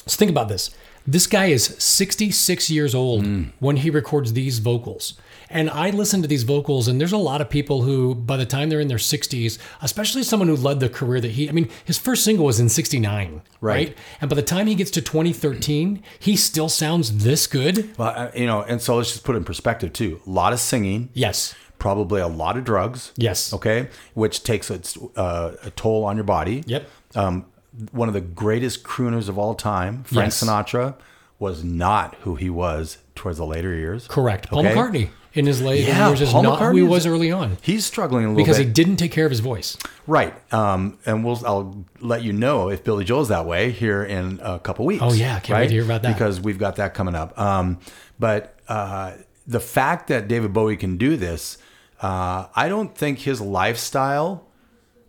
So 0.05 0.17
think 0.17 0.31
about 0.31 0.48
this. 0.50 0.69
This 1.05 1.27
guy 1.27 1.48
is 1.48 1.65
66 1.65 2.69
years 2.69 2.95
old 2.95 3.25
when 3.60 3.77
he 3.77 3.89
records 3.89 4.33
these 4.33 4.60
vocals. 4.60 5.15
And 5.50 5.69
I 5.69 5.89
listen 5.91 6.22
to 6.24 6.27
these 6.27 6.43
vocals, 6.43 6.88
and 6.88 7.00
there's 7.00 7.12
a 7.12 7.17
lot 7.17 7.39
of 7.41 7.50
people 7.50 7.83
who, 7.83 8.15
by 8.15 8.38
the 8.38 8.45
time 8.45 8.69
they're 8.69 8.79
in 8.79 8.88
their 8.88 8.98
60s, 8.98 9.60
especially 9.81 10.24
someone 10.24 10.48
who 10.48 10.55
led 10.55 10.79
the 10.79 10.89
career 10.89 11.19
that 11.22 11.31
he, 11.31 11.48
I 11.48 11.51
mean, 11.51 11.69
his 11.86 12.00
first 12.00 12.24
single 12.24 12.45
was 12.45 12.60
in 12.60 12.69
69, 12.69 13.41
Right. 13.62 13.95
And 14.19 14.29
by 14.29 14.36
the 14.36 14.41
time 14.41 14.65
he 14.67 14.75
gets 14.75 14.89
to 14.91 15.01
2013, 15.01 16.01
he 16.19 16.36
still 16.36 16.69
sounds 16.69 17.24
this 17.24 17.45
good. 17.48 17.95
Well, 17.98 18.13
uh, 18.15 18.31
you 18.33 18.48
know, 18.48 18.63
and 18.63 18.81
so 18.81 18.95
let's 18.95 19.12
just 19.12 19.24
put 19.24 19.36
it 19.36 19.39
in 19.39 19.43
perspective 19.43 19.93
too. 19.93 20.22
A 20.25 20.29
lot 20.29 20.53
of 20.53 20.60
singing, 20.60 21.10
Yes. 21.13 21.53
Probably 21.84 22.22
a 22.22 22.28
lot 22.28 22.56
of 22.58 22.63
drugs. 22.63 23.12
Yes. 23.18 23.52
Okay. 23.54 23.90
Which 24.13 24.42
takes 24.44 24.72
its, 24.72 24.98
uh, 25.18 25.58
a 25.63 25.70
toll 25.72 26.06
on 26.06 26.16
your 26.16 26.24
body. 26.24 26.63
Yep. 26.66 26.88
Um, 27.13 27.46
one 27.92 28.08
of 28.08 28.13
the 28.13 28.22
greatest 28.22 28.84
crooners 28.84 29.28
of 29.28 29.38
all 29.38 29.54
time, 29.54 30.04
Frank 30.06 30.28
Yes. 30.28 30.42
Sinatra, 30.42 30.96
was 31.40 31.62
not 31.62 32.16
who 32.22 32.36
he 32.36 32.50
was 32.50 33.00
towards 33.16 33.38
the 33.38 33.46
later 33.46 33.75
years. 33.75 34.08
Correct. 34.08 34.50
Paul 34.50 34.60
Okay. 34.66 34.74
McCartney 34.74 35.10
in 35.34 35.46
his 35.46 35.62
later 35.62 35.90
Yeah, 35.90 36.08
years 36.08 36.22
is 36.22 36.32
Paul 36.32 36.44
not 36.44 36.62
who 36.62 36.78
he 36.78 36.84
was 36.84 37.06
early 37.06 37.32
on 37.34 37.58
He's 37.62 37.86
struggling 37.86 38.24
a 38.24 38.28
little 38.30 38.42
because 38.44 38.58
he 38.58 38.63
didn't 38.66 38.96
take 38.96 39.12
care 39.12 39.25
of 39.25 39.32
his 39.32 39.42
voice. 39.42 39.75
Right. 40.08 40.34
Um, 40.54 40.98
and 41.06 41.25
we'll 41.25 41.46
I'll 41.46 41.84
let 42.00 42.24
you 42.24 42.32
know 42.32 42.70
if 42.70 42.86
Billy 42.86 43.04
Joel's 43.04 43.28
that 43.28 43.46
way 43.46 43.72
here 43.72 44.04
in 44.06 44.40
a 44.42 44.58
couple 44.60 44.86
weeks. 44.86 45.04
Oh, 45.04 45.12
yeah. 45.12 45.40
Can't 45.42 45.60
wait 45.60 45.68
to 45.68 45.74
hear 45.74 45.84
about 45.84 46.04
that. 46.04 46.13
Because 46.13 46.40
we've 46.40 46.60
got 46.60 46.78
that 46.78 46.94
coming 46.94 47.16
up. 47.16 47.38
Um, 47.38 47.80
but 48.20 48.58
uh, 48.70 49.13
the 49.46 49.60
fact 49.60 50.08
that 50.08 50.30
David 50.30 50.54
Bowie 50.54 50.78
can 50.78 50.96
do 50.96 51.18
this, 51.18 51.58
uh, 52.03 52.48
I 52.55 52.67
don't 52.69 52.95
think 52.95 53.19
his 53.19 53.39
lifestyle. 53.41 54.45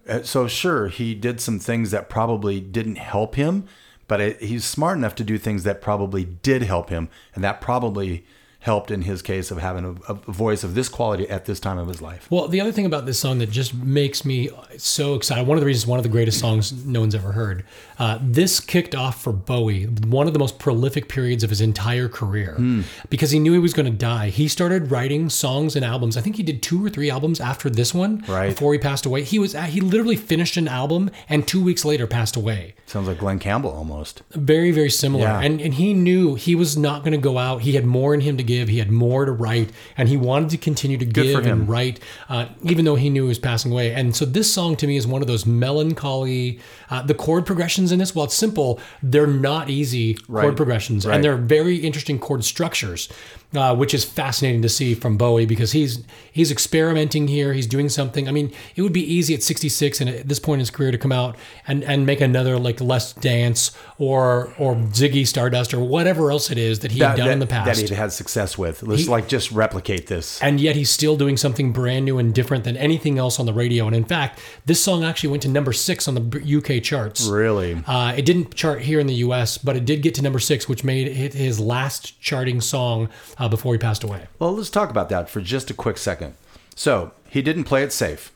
uh, 0.09 0.23
So 0.23 0.47
sure, 0.49 0.89
he 0.89 1.15
did 1.15 1.41
some 1.41 1.59
things 1.59 1.91
that 1.91 2.09
probably 2.09 2.61
didn't 2.61 2.97
help 2.97 3.35
him, 3.35 3.67
but 4.07 4.21
it, 4.21 4.41
he's 4.41 4.65
smart 4.65 4.97
enough 4.97 5.15
to 5.17 5.25
do 5.25 5.37
things 5.39 5.65
that 5.65 5.81
probably 5.83 6.25
did 6.25 6.63
help 6.63 6.91
him, 6.91 7.09
and 7.35 7.43
that 7.45 7.61
probably 7.61 8.25
helped 8.61 8.91
in 8.91 9.03
his 9.03 9.21
case 9.21 9.51
of 9.51 9.59
having 9.59 9.85
a, 9.85 10.13
a 10.13 10.15
voice 10.33 10.65
of 10.65 10.75
this 10.75 10.89
quality 10.89 11.29
at 11.29 11.45
this 11.45 11.61
time 11.61 11.77
of 11.77 11.87
his 11.89 12.01
life. 12.01 12.27
Well, 12.31 12.49
the 12.49 12.63
other 12.63 12.73
thing 12.73 12.87
about 12.87 13.05
this 13.05 13.19
song 13.19 13.39
that 13.41 13.51
just 13.51 13.75
makes 13.75 14.25
me 14.25 14.49
so 14.79 15.15
excited, 15.15 15.47
one 15.47 15.57
of 15.57 15.61
the 15.63 15.67
reasons, 15.67 15.87
one 15.87 15.99
of 15.99 16.03
the 16.03 16.09
greatest 16.09 16.39
songs 16.41 16.73
no 16.85 17.01
one's 17.01 17.15
ever 17.15 17.33
heard, 17.33 17.65
uh, 17.99 18.19
this 18.23 18.61
kicked 18.61 18.95
off 18.95 19.23
for 19.23 19.33
Bowie 19.33 19.85
one 19.85 20.27
of 20.27 20.33
the 20.33 20.39
most 20.39 20.59
prolific 20.59 21.09
periods 21.09 21.45
of 21.45 21.51
his 21.51 21.61
entire 21.61 22.09
career 22.09 22.55
Hmm. 22.57 22.81
because 23.11 23.31
he 23.31 23.39
knew 23.39 23.53
he 23.53 23.59
was 23.59 23.73
going 23.75 23.87
to 23.91 23.97
die. 23.97 24.29
He 24.31 24.49
started 24.49 24.91
writing 24.91 25.29
songs 25.31 25.77
and 25.77 25.85
albums. 25.85 26.17
I 26.17 26.21
think 26.21 26.37
he 26.37 26.43
did 26.43 26.63
two 26.63 26.85
or 26.85 26.91
three 26.91 27.11
albums 27.11 27.41
after 27.41 27.69
this 27.71 27.95
one 27.95 28.25
Right. 28.29 28.49
before 28.51 28.73
he 28.73 28.79
passed 28.79 29.07
away. 29.07 29.23
He 29.23 29.39
was 29.39 29.55
he 29.55 29.81
literally 29.81 30.17
finished 30.17 30.57
an 30.57 30.69
album 30.69 31.11
and 31.29 31.47
two 31.47 31.63
weeks 31.63 31.85
later 31.85 32.07
passed 32.07 32.37
away. 32.37 32.75
Sounds 32.87 33.09
like 33.09 33.19
Glen 33.19 33.39
Campbell 33.39 33.71
almost. 33.71 34.23
Very, 34.33 34.71
very 34.71 34.91
similar. 34.91 35.25
Yeah. 35.25 35.41
And 35.41 35.61
and 35.61 35.75
he 35.75 35.95
knew 35.95 36.35
he 36.35 36.55
was 36.55 36.77
not 36.77 37.03
going 37.05 37.13
to 37.13 37.19
go 37.19 37.39
out. 37.39 37.63
He 37.63 37.73
had 37.73 37.85
more 37.87 38.13
in 38.15 38.21
him 38.21 38.37
to 38.37 38.43
give. 38.43 38.69
He 38.69 38.79
had 38.79 38.91
more 38.91 39.25
to 39.25 39.33
write, 39.33 39.71
and 39.97 40.09
he 40.09 40.17
wanted 40.17 40.51
to 40.51 40.59
continue 40.59 40.97
to 40.99 41.07
for 41.07 41.13
give 41.13 41.47
and 41.47 41.69
write, 41.69 42.01
uh, 42.29 42.47
even 42.63 42.85
though 42.85 42.97
he 42.97 43.09
knew 43.11 43.23
he 43.25 43.29
was 43.29 43.39
passing 43.39 43.71
away. 43.73 43.93
And 43.93 44.15
so 44.17 44.25
this 44.25 44.53
song 44.53 44.64
to 44.77 44.87
me 44.87 44.97
is 44.97 45.07
one 45.07 45.23
of 45.23 45.29
those 45.29 45.45
melancholy. 45.47 46.59
Uh, 46.91 47.03
the 47.03 47.15
chord 47.15 47.47
progressions 47.47 47.93
in 47.93 47.99
this, 47.99 48.15
while 48.15 48.25
it's 48.25 48.35
simple, 48.35 48.81
they're 49.03 49.27
not 49.27 49.69
easy 49.71 50.17
Right. 50.29 50.43
chord 50.43 50.57
progressions, 50.57 51.07
Right. 51.07 51.15
and 51.17 51.25
they're 51.25 51.37
very 51.37 51.77
interesting 51.77 52.19
chord 52.19 52.45
structures. 52.45 53.09
Uh, 53.55 53.73
which 53.73 53.95
is 53.95 54.05
fascinating 54.05 54.63
to 54.63 54.69
see 54.69 54.95
from 54.97 55.17
Bowie 55.17 55.47
because 55.47 55.71
he's 55.71 56.03
he's 56.33 56.51
experimenting 56.51 57.29
here. 57.29 57.53
He's 57.53 57.69
doing 57.69 57.89
something. 57.89 58.27
I 58.27 58.33
mean, 58.33 58.51
it 58.75 58.83
would 58.83 58.93
be 58.93 59.05
easy 59.15 59.33
at 59.33 59.45
66 59.45 60.01
and 60.01 60.11
at 60.11 60.29
this 60.29 60.41
point 60.41 60.55
in 60.57 60.61
his 60.61 60.71
career 60.71 60.91
to 60.91 60.99
come 60.99 61.13
out 61.13 61.37
and, 61.69 61.85
and 61.85 62.05
make 62.05 62.21
another 62.21 62.59
like 62.59 62.81
Let's 62.81 63.13
Dance 63.13 63.71
or 63.97 64.53
or 64.59 64.75
Ziggy 64.75 65.25
Stardust 65.25 65.73
or 65.73 65.79
whatever 65.79 66.33
else 66.33 66.51
it 66.51 66.59
is 66.59 66.81
that 66.81 66.91
he 66.91 66.99
had 66.99 67.17
done 67.17 67.31
in 67.31 67.39
the 67.39 67.47
past 67.47 67.67
that 67.81 67.89
he'd 67.89 67.95
had 67.95 68.13
success 68.13 68.59
with. 68.59 68.83
Let's 68.83 69.03
He- 69.05 69.09
like 69.09 69.29
just 69.29 69.53
replicate 69.53 70.09
this. 70.09 70.41
and 70.43 70.61
yet 70.61 70.75
he's 70.75 70.91
still 70.91 71.17
doing 71.17 71.37
something 71.37 71.71
brand 71.71 72.07
new 72.07 72.19
and 72.19 72.35
different 72.35 72.65
than 72.65 72.77
anything 72.77 73.19
else 73.21 73.39
on 73.39 73.47
the 73.47 73.53
radio. 73.55 73.87
And 73.87 73.95
in 73.95 74.05
fact, 74.05 74.41
this 74.67 74.83
song 74.83 75.05
actually 75.05 75.31
went 75.31 75.43
to 75.43 75.49
number 75.49 75.73
six 75.73 76.09
on 76.09 76.15
the 76.15 76.57
UK 76.59 76.83
charts. 76.83 77.27
Really? 77.27 77.83
Uh, 77.87 78.15
it 78.17 78.25
didn't 78.25 78.55
chart 78.55 78.81
here 78.81 78.99
in 78.99 79.07
the 79.07 79.15
U.S., 79.15 79.59
but 79.59 79.77
it 79.77 79.85
did 79.85 80.03
get 80.03 80.15
to 80.15 80.23
number 80.23 80.39
six, 80.39 80.69
which 80.69 80.85
made 80.85 81.07
it 81.07 81.35
his 81.35 81.61
last 81.61 82.21
charting 82.21 82.61
song 82.61 83.11
uh, 83.39 83.49
before 83.49 83.75
he 83.75 83.79
passed 83.79 84.05
away. 84.05 84.27
Well, 84.39 84.53
let's 84.53 84.71
talk 84.71 84.91
about 84.91 85.11
that 85.11 85.29
for 85.29 85.41
just 85.41 85.71
a 85.71 85.75
quick 85.75 85.99
second. 85.99 86.35
So 86.75 87.13
he 87.29 87.43
didn't 87.43 87.65
play 87.65 87.83
it 87.83 87.93
safe. 87.93 88.33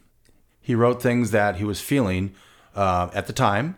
He 0.60 0.74
wrote 0.74 1.02
things 1.02 1.30
that 1.30 1.56
he 1.56 1.64
was 1.64 1.80
feeling 1.80 2.34
uh, 2.74 3.08
at 3.14 3.26
the 3.26 3.32
time, 3.32 3.76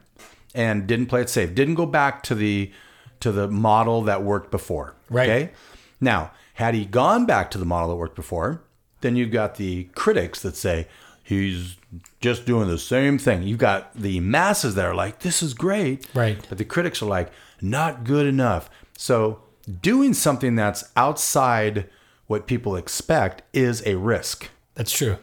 and 0.55 0.87
didn't 0.87 1.07
play 1.07 1.21
it 1.21 1.31
safe. 1.31 1.55
Didn't 1.55 1.77
go 1.77 1.87
back 1.87 2.23
to 2.25 2.35
the 2.35 2.73
to 3.21 3.31
the 3.31 3.47
model 3.47 4.03
that 4.03 4.23
worked 4.23 4.51
before. 4.51 4.95
Right. 5.09 5.29
Okay. 5.29 5.53
Now, 6.01 6.33
had 6.55 6.75
he 6.75 6.85
gone 6.85 7.27
back 7.27 7.51
to 7.53 7.59
the 7.59 7.65
model 7.67 7.91
that 7.91 7.97
worked 7.97 8.17
before, 8.17 8.63
then 9.03 9.15
you've 9.15 9.31
got 9.31 9.57
the 9.57 9.85
critics 9.95 10.41
that 10.41 10.57
say 10.57 10.89
he's 11.31 11.77
just 12.21 12.45
doing 12.45 12.69
the 12.69 12.79
same 12.79 13.19
thing. 13.19 13.43
You've 13.43 13.59
got 13.59 13.95
the 13.95 14.21
masses 14.21 14.75
that 14.75 14.85
are 14.85 14.95
like, 14.95 15.21
"This 15.21 15.43
is 15.43 15.55
great," 15.55 16.07
Right. 16.13 16.45
But 16.49 16.59
the 16.59 16.65
critics 16.65 17.01
are 17.01 17.07
like, 17.07 17.33
"Not 17.63 18.05
good 18.05 18.27
enough." 18.27 18.69
So 18.99 19.41
doing 19.81 20.13
something 20.13 20.57
that's 20.57 20.85
outside 20.97 21.89
what 22.27 22.47
people 22.47 22.77
expect 22.77 23.43
is 23.53 23.83
a 23.87 23.95
risk. 23.95 24.51
That's 24.75 24.93
true. 24.93 25.17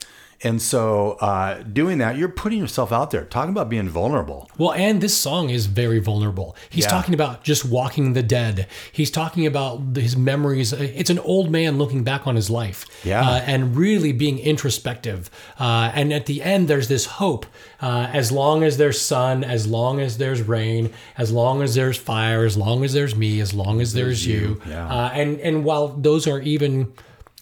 And 0.43 0.61
so, 0.61 1.13
uh, 1.19 1.63
doing 1.63 1.97
that, 1.97 2.15
you're 2.15 2.29
putting 2.29 2.59
yourself 2.59 2.91
out 2.91 3.09
there, 3.09 3.25
talking 3.25 3.49
about 3.49 3.69
being 3.69 3.89
vulnerable. 3.89 4.47
Well, 4.57 4.71
and 4.73 5.01
this 5.01 5.17
song 5.17 5.49
is 5.49 5.65
very 5.65 5.97
vulnerable. 5.97 6.55
He's 6.69 6.83
Yeah. 6.85 6.91
talking 6.91 7.15
about 7.15 7.43
just 7.43 7.65
walking 7.65 8.13
the 8.13 8.21
dead. 8.21 8.67
He's 8.91 9.09
talking 9.09 9.47
about 9.47 9.81
his 9.95 10.15
memories. 10.15 10.73
It's 10.73 11.09
an 11.09 11.17
old 11.19 11.49
man 11.49 11.79
looking 11.79 12.03
back 12.03 12.27
on 12.27 12.35
his 12.35 12.51
life. 12.51 12.85
Yeah. 13.03 13.27
Uh, 13.27 13.41
and 13.47 13.75
really 13.75 14.11
being 14.11 14.37
introspective. 14.37 15.31
Uh, 15.59 15.91
and 15.95 16.13
at 16.13 16.27
the 16.27 16.43
end, 16.43 16.67
there's 16.67 16.87
this 16.87 17.05
hope. 17.05 17.47
Uh, 17.81 18.07
as 18.13 18.31
long 18.31 18.63
as 18.63 18.77
there's 18.77 19.01
sun, 19.01 19.43
as 19.43 19.65
long 19.65 19.99
as 19.99 20.19
there's 20.19 20.43
rain, 20.43 20.91
as 21.17 21.31
long 21.31 21.63
as 21.63 21.73
there's 21.73 21.97
fire, 21.97 22.45
as 22.45 22.55
long 22.55 22.83
as 22.83 22.93
there's 22.93 23.15
me, 23.15 23.39
as 23.39 23.55
long 23.55 23.81
as 23.81 23.93
there's, 23.93 24.27
you. 24.27 24.61
yeah. 24.69 24.87
Uh, 24.87 25.09
and 25.13 25.39
and 25.39 25.63
while 25.63 25.87
those 25.87 26.27
are 26.27 26.39
even 26.41 26.91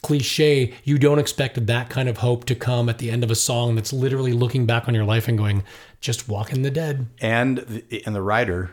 cliche, 0.05 0.71
you 0.83 0.99
don't 0.99 1.17
expect 1.17 1.65
that 1.65 1.89
kind 1.89 2.07
of 2.07 2.17
hope 2.17 2.45
to 2.45 2.53
come 2.53 2.89
at 2.89 2.99
the 2.99 3.09
end 3.09 3.23
of 3.23 3.31
a 3.31 3.35
song 3.35 3.73
that's 3.73 3.91
literally 3.91 4.33
looking 4.33 4.67
back 4.67 4.87
on 4.87 4.93
your 4.93 5.03
life 5.03 5.27
and 5.27 5.35
going, 5.35 5.63
just 5.99 6.29
walking 6.29 6.61
the 6.61 6.69
dead. 6.69 7.07
And 7.19 7.57
the, 7.57 8.03
and 8.05 8.15
the 8.15 8.21
writer 8.21 8.69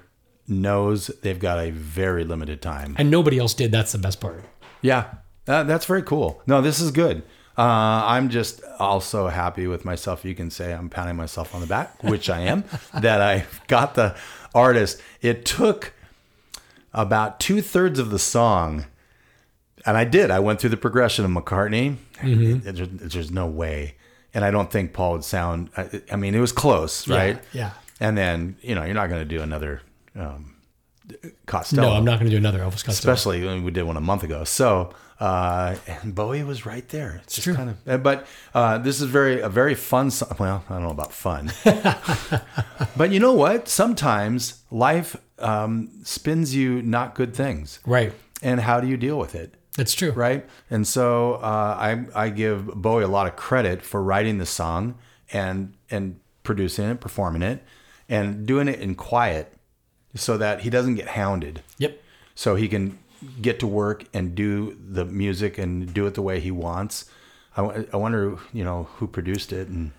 knows 0.46 1.06
they've 1.22 1.38
got 1.38 1.58
a 1.58 1.70
very 1.70 2.22
limited 2.22 2.60
time. 2.60 2.94
And 2.98 3.10
nobody 3.10 3.38
else 3.38 3.54
did. 3.54 3.72
That's 3.72 3.92
the 3.92 3.98
best 3.98 4.20
part. 4.20 4.44
Yeah, 4.82 5.14
that, 5.46 5.66
that's 5.66 5.86
very 5.86 6.02
cool. 6.02 6.42
No, 6.46 6.60
this 6.60 6.80
is 6.80 6.90
good. 6.90 7.22
Uh, 7.56 8.04
I'm 8.06 8.28
just 8.28 8.62
also 8.78 9.28
happy 9.28 9.66
with 9.66 9.86
myself. 9.86 10.26
You 10.26 10.34
can 10.34 10.50
say 10.50 10.74
I'm 10.74 10.90
pounding 10.90 11.16
myself 11.16 11.54
on 11.54 11.62
the 11.62 11.66
back, 11.66 12.02
which 12.02 12.28
I 12.28 12.40
am, 12.40 12.64
that 13.00 13.22
I 13.22 13.46
got 13.68 13.94
the 13.94 14.14
artist. 14.54 15.00
It 15.22 15.46
took 15.46 15.94
about 16.92 17.40
two 17.40 17.62
thirds 17.62 17.98
of 17.98 18.10
the 18.10 18.18
song, 18.18 18.84
and 19.86 19.96
I 19.96 20.04
did. 20.04 20.30
I 20.30 20.38
went 20.40 20.60
through 20.60 20.70
the 20.70 20.76
progression 20.76 21.24
of 21.24 21.30
McCartney. 21.30 21.96
There's, 22.22 22.88
there's 22.88 23.30
no 23.30 23.46
way, 23.46 23.94
and 24.34 24.44
I 24.44 24.50
don't 24.50 24.70
think 24.70 24.92
Paul 24.92 25.12
would 25.12 25.24
sound. 25.24 25.70
I, 25.76 26.02
I 26.12 26.16
mean, 26.16 26.34
it 26.34 26.40
was 26.40 26.52
close, 26.52 27.08
right? 27.08 27.38
yeah. 27.52 27.72
And 28.00 28.16
then 28.18 28.56
you 28.62 28.74
know 28.74 28.84
you're 28.84 28.94
not 28.94 29.08
going 29.08 29.22
to 29.22 29.36
do 29.36 29.42
another 29.42 29.82
um, 30.16 30.54
Costello 31.46 31.88
No, 31.90 31.94
I'm 31.94 32.04
not 32.04 32.18
going 32.18 32.26
to 32.26 32.30
do 32.30 32.36
another 32.36 32.58
Elvis 32.60 32.84
Costello. 32.84 32.92
especially 33.14 33.44
when 33.44 33.64
we 33.64 33.70
did 33.70 33.82
one 33.84 33.96
a 33.96 34.00
month 34.00 34.22
ago. 34.24 34.44
So, 34.44 34.92
uh, 35.20 35.76
and 35.86 36.14
Bowie 36.14 36.42
was 36.42 36.64
right 36.66 36.88
there. 36.88 37.20
It's 37.24 37.34
just 37.36 37.44
true. 37.44 37.54
kind 37.54 37.76
of, 37.86 38.02
but 38.02 38.26
uh, 38.54 38.78
this 38.78 39.00
is 39.00 39.08
very 39.08 39.40
a 39.40 39.48
very 39.48 39.74
fun. 39.74 40.10
Song. 40.10 40.34
Well, 40.38 40.64
I 40.68 40.72
don't 40.74 40.82
know 40.82 40.90
about 40.90 41.12
fun, 41.12 41.52
but 42.96 43.10
you 43.12 43.20
know 43.20 43.32
what? 43.32 43.68
Sometimes 43.68 44.62
life 44.70 45.16
um, 45.38 45.90
spins 46.04 46.54
you 46.54 46.82
not 46.82 47.14
good 47.14 47.34
things, 47.34 47.80
Right. 47.86 48.12
and 48.42 48.60
how 48.60 48.80
do 48.80 48.86
you 48.88 48.96
deal 48.96 49.18
with 49.18 49.34
it? 49.34 49.54
That's 49.76 49.94
true. 49.94 50.10
right? 50.12 50.46
And 50.70 50.86
so 50.86 51.34
uh, 51.34 51.76
I 51.78 52.04
I 52.14 52.28
give 52.28 52.66
Bowie 52.66 53.04
a 53.04 53.08
lot 53.08 53.26
of 53.26 53.36
credit 53.36 53.82
for 53.82 54.02
writing 54.02 54.38
the 54.38 54.46
song 54.46 54.98
and 55.32 55.74
and 55.90 56.20
producing 56.42 56.90
it, 56.90 57.00
performing 57.00 57.42
it, 57.42 57.62
and 58.08 58.46
doing 58.46 58.68
it 58.68 58.80
in 58.80 58.94
quiet, 58.94 59.54
so 60.14 60.36
that 60.36 60.60
he 60.60 60.70
doesn't 60.70 60.96
get 60.96 61.08
hounded. 61.08 61.62
Yep. 61.78 62.02
So 62.34 62.54
he 62.54 62.68
can 62.68 62.98
get 63.40 63.60
to 63.60 63.66
work 63.66 64.04
and 64.12 64.34
do 64.34 64.76
the 64.80 65.04
music 65.04 65.58
and 65.58 65.92
do 65.94 66.06
it 66.06 66.14
the 66.14 66.22
way 66.22 66.40
he 66.40 66.50
wants. 66.50 67.06
I, 67.56 67.86
I 67.92 67.96
wonder, 67.96 68.38
you 68.52 68.64
know, 68.64 68.88
who 68.96 69.06
produced 69.06 69.52
it 69.52 69.68
and 69.68 69.92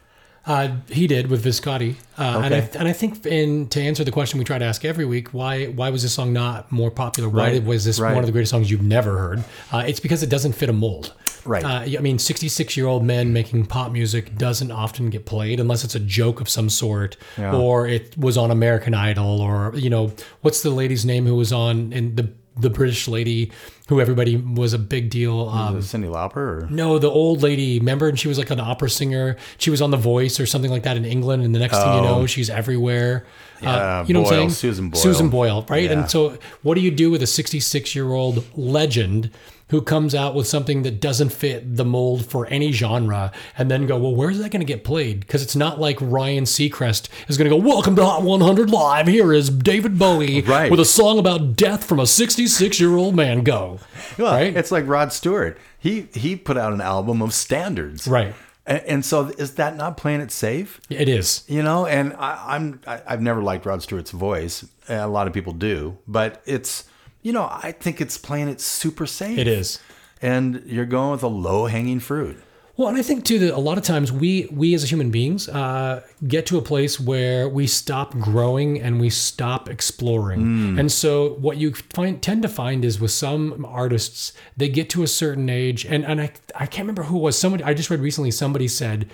Uh, 0.45 0.75
he 0.89 1.07
did 1.07 1.27
with 1.27 1.41
Visconti, 1.41 1.95
uh, 2.17 2.41
and 2.43 2.53
I 2.53 2.57
Okay. 2.57 2.77
and 2.77 2.85
I 2.88 2.91
think 2.91 3.25
in 3.25 3.67
to 3.69 3.79
answer 3.81 4.03
the 4.03 4.12
question 4.12 4.39
we 4.39 4.43
try 4.43 4.57
to 4.57 4.65
ask 4.65 4.83
every 4.83 5.05
week, 5.05 5.29
why 5.33 5.67
why 5.67 5.89
was 5.89 6.03
this 6.03 6.12
song 6.13 6.33
not 6.33 6.69
more 6.69 6.91
popular? 6.91 7.29
Why 7.29 7.51
Right, 7.51 7.63
was 7.63 7.85
this 7.85 7.97
right. 7.97 8.13
one 8.13 8.23
of 8.23 8.25
the 8.25 8.33
greatest 8.33 8.51
songs 8.51 8.69
you've 8.69 8.81
never 8.83 9.17
heard? 9.17 9.43
Uh, 9.71 9.83
it's 9.88 10.01
because 10.01 10.21
it 10.21 10.29
doesn't 10.29 10.51
fit 10.53 10.67
a 10.67 10.73
mold. 10.73 11.13
Right. 11.45 11.63
Uh, 11.63 11.97
I 11.97 12.01
mean, 12.01 12.19
66 12.19 12.75
year 12.75 12.88
old 12.88 13.05
men 13.05 13.31
making 13.31 13.65
pop 13.67 13.91
music 13.93 14.38
doesn't 14.38 14.71
often 14.71 15.09
get 15.09 15.25
played 15.25 15.62
unless 15.62 15.83
it's 15.85 15.95
a 15.95 16.00
joke 16.00 16.41
of 16.41 16.50
some 16.50 16.69
sort, 16.69 17.15
Yeah. 17.38 17.53
or 17.55 17.88
it 17.88 18.17
was 18.17 18.35
on 18.38 18.51
American 18.51 18.93
Idol, 18.93 19.39
or 19.41 19.71
you 19.77 19.89
know, 19.89 20.12
what's 20.41 20.62
the 20.62 20.71
lady's 20.71 21.05
name 21.05 21.25
who 21.25 21.35
was 21.35 21.53
on 21.53 21.93
in 21.93 22.15
the 22.17 22.27
the 22.55 22.69
British 22.69 23.07
lady 23.07 23.51
who 23.90 24.00
everybody 24.00 24.38
was 24.38 24.72
a 24.74 24.80
big 24.80 25.10
deal. 25.10 25.50
Um, 25.50 25.78
Cyndi 25.80 26.10
Lauper. 26.10 26.36
Or, 26.38 26.68
no, 26.70 27.00
the 27.00 27.10
old 27.10 27.42
lady, 27.44 27.80
remember? 27.80 28.08
And 28.08 28.18
she 28.18 28.28
was 28.30 28.38
like 28.38 28.50
an 28.50 28.60
opera 28.60 28.90
singer. 28.90 29.36
She 29.58 29.70
was 29.70 29.82
on 29.82 29.92
The 29.92 29.98
Voice 29.98 30.40
or 30.40 30.46
something 30.46 30.72
like 30.72 30.84
that 30.84 30.96
in 30.96 31.04
England. 31.06 31.44
And 31.44 31.54
the 31.54 31.60
next 31.60 31.78
thing 31.78 31.94
you 31.96 32.02
know, 32.02 32.25
she's 32.25 32.50
everywhere. 32.50 33.25
Oh. 33.25 33.66
Yeah, 33.66 34.00
uh, 34.00 34.06
you 34.08 34.13
know 34.13 34.22
what 34.22 34.34
I'm 34.34 34.40
saying? 34.40 34.50
Susan 34.52 34.90
Boyle. 34.90 35.02
Susan 35.02 35.30
Boyle, 35.30 35.66
right? 35.70 35.84
Yeah. 35.86 36.00
And 36.00 36.10
so, 36.12 36.38
what 36.63 36.75
do 36.75 36.82
you 36.82 36.92
do 36.92 37.12
with 37.12 37.22
a 37.24 37.28
66 37.28 37.96
year 37.96 38.12
old 38.12 38.44
legend 38.58 39.30
who 39.70 39.82
comes 39.82 40.13
out 40.13 40.36
with 40.36 40.46
something 40.46 40.84
that 40.84 41.00
doesn't 41.00 41.30
fit 41.30 41.78
the 41.78 41.86
mold 41.86 42.26
for 42.26 42.46
any 42.48 42.72
genre 42.72 43.32
and 43.58 43.72
then 43.72 43.88
go, 43.88 43.98
well, 43.98 44.13
where's 44.13 44.38
that 44.38 44.52
going 44.52 44.60
to 44.60 44.65
get 44.65 44.84
played? 44.84 45.22
Because 45.22 45.41
it's 45.41 45.56
not 45.56 45.80
like 45.80 45.98
Ryan 46.00 46.43
Seacrest 46.43 47.08
is 47.28 47.38
going 47.38 47.50
to 47.50 47.58
go, 47.58 47.62
welcome 47.62 47.96
to 47.96 48.06
Hot 48.06 48.22
100 48.22 48.69
Live. 48.69 49.08
Here 49.08 49.34
is 49.34 49.50
David 49.50 49.98
Bowie 49.98 50.41
Right. 50.41 50.69
with 50.69 50.80
a 50.82 50.86
song 50.86 51.17
about 51.17 51.56
death 51.56 51.86
from 51.86 52.00
a 52.00 52.06
66 52.06 52.80
year 52.80 52.96
old 52.96 53.15
man. 53.15 53.43
Go. 53.43 53.72
Well, 54.17 54.33
right? 54.33 54.55
It's 54.55 54.71
like 54.71 54.88
Rod 54.88 55.12
Stewart. 55.13 55.57
He 55.79 56.07
he 56.13 56.36
put 56.36 56.57
out 56.57 56.73
an 56.73 56.81
album 56.81 57.21
of 57.21 57.33
standards. 57.33 58.07
Right. 58.07 58.33
And, 58.65 58.81
and 58.86 59.05
so 59.05 59.27
is 59.38 59.55
that 59.55 59.75
not 59.75 59.97
playing 59.97 60.21
it 60.21 60.31
safe? 60.31 60.79
It 60.89 61.09
is. 61.09 61.43
You 61.47 61.63
know, 61.63 61.86
and 61.86 62.13
I, 62.13 62.55
I'm 62.55 62.79
I, 62.88 63.01
I've 63.05 63.21
never 63.21 63.41
liked 63.41 63.65
Rod 63.65 63.81
Stewart's 63.81 64.12
voice. 64.12 64.65
A 64.88 65.07
lot 65.07 65.27
of 65.27 65.33
people 65.33 65.53
do, 65.53 65.97
but 66.07 66.41
it's 66.45 66.86
you 67.21 67.33
know 67.33 67.43
I 67.51 67.71
think 67.73 67.99
it's 68.01 68.17
playing 68.17 68.47
it 68.49 68.62
super 68.62 69.05
safe. 69.05 69.38
It 69.38 69.47
is. 69.47 69.79
and 70.21 70.63
you're 70.65 70.86
going 70.86 71.12
with 71.12 71.23
a 71.23 71.27
low 71.27 71.65
hanging 71.67 71.99
fruit. 71.99 72.38
Well, 72.75 72.88
and 72.88 72.97
I 72.97 73.03
think 73.03 73.23
too 73.23 73.38
that 73.38 73.53
a 73.53 73.59
lot 73.59 73.77
of 73.77 73.83
times 73.83 74.12
we 74.12 74.47
we 74.51 74.73
as 74.73 74.89
human 74.89 75.12
beings 75.12 75.47
uh, 75.47 76.01
get 76.27 76.47
to 76.47 76.57
a 76.57 76.62
place 76.62 76.99
where 76.99 77.47
we 77.47 77.67
stop 77.67 78.17
growing 78.17 78.81
and 78.81 78.99
we 78.99 79.12
stop 79.12 79.69
exploring. 79.69 80.79
And 80.79 80.91
so 80.91 81.36
what 81.36 81.57
you 81.57 81.73
find 81.73 82.19
tend 82.19 82.41
to 82.41 82.49
find 82.49 82.83
is 82.83 82.99
with 82.99 83.12
some 83.12 83.63
artists, 83.63 84.33
they 84.57 84.69
get 84.69 84.89
to 84.91 85.03
a 85.03 85.07
certain 85.07 85.49
age, 85.49 85.86
and 85.86 86.03
and 86.03 86.19
I 86.19 86.31
I 86.55 86.65
can't 86.65 86.86
remember 86.88 87.03
who 87.03 87.17
it 87.17 87.21
was. 87.21 87.38
Somebody 87.38 87.63
I 87.63 87.75
just 87.75 87.91
read 87.91 87.99
recently. 87.99 88.31
Somebody 88.31 88.67
said. 88.67 89.09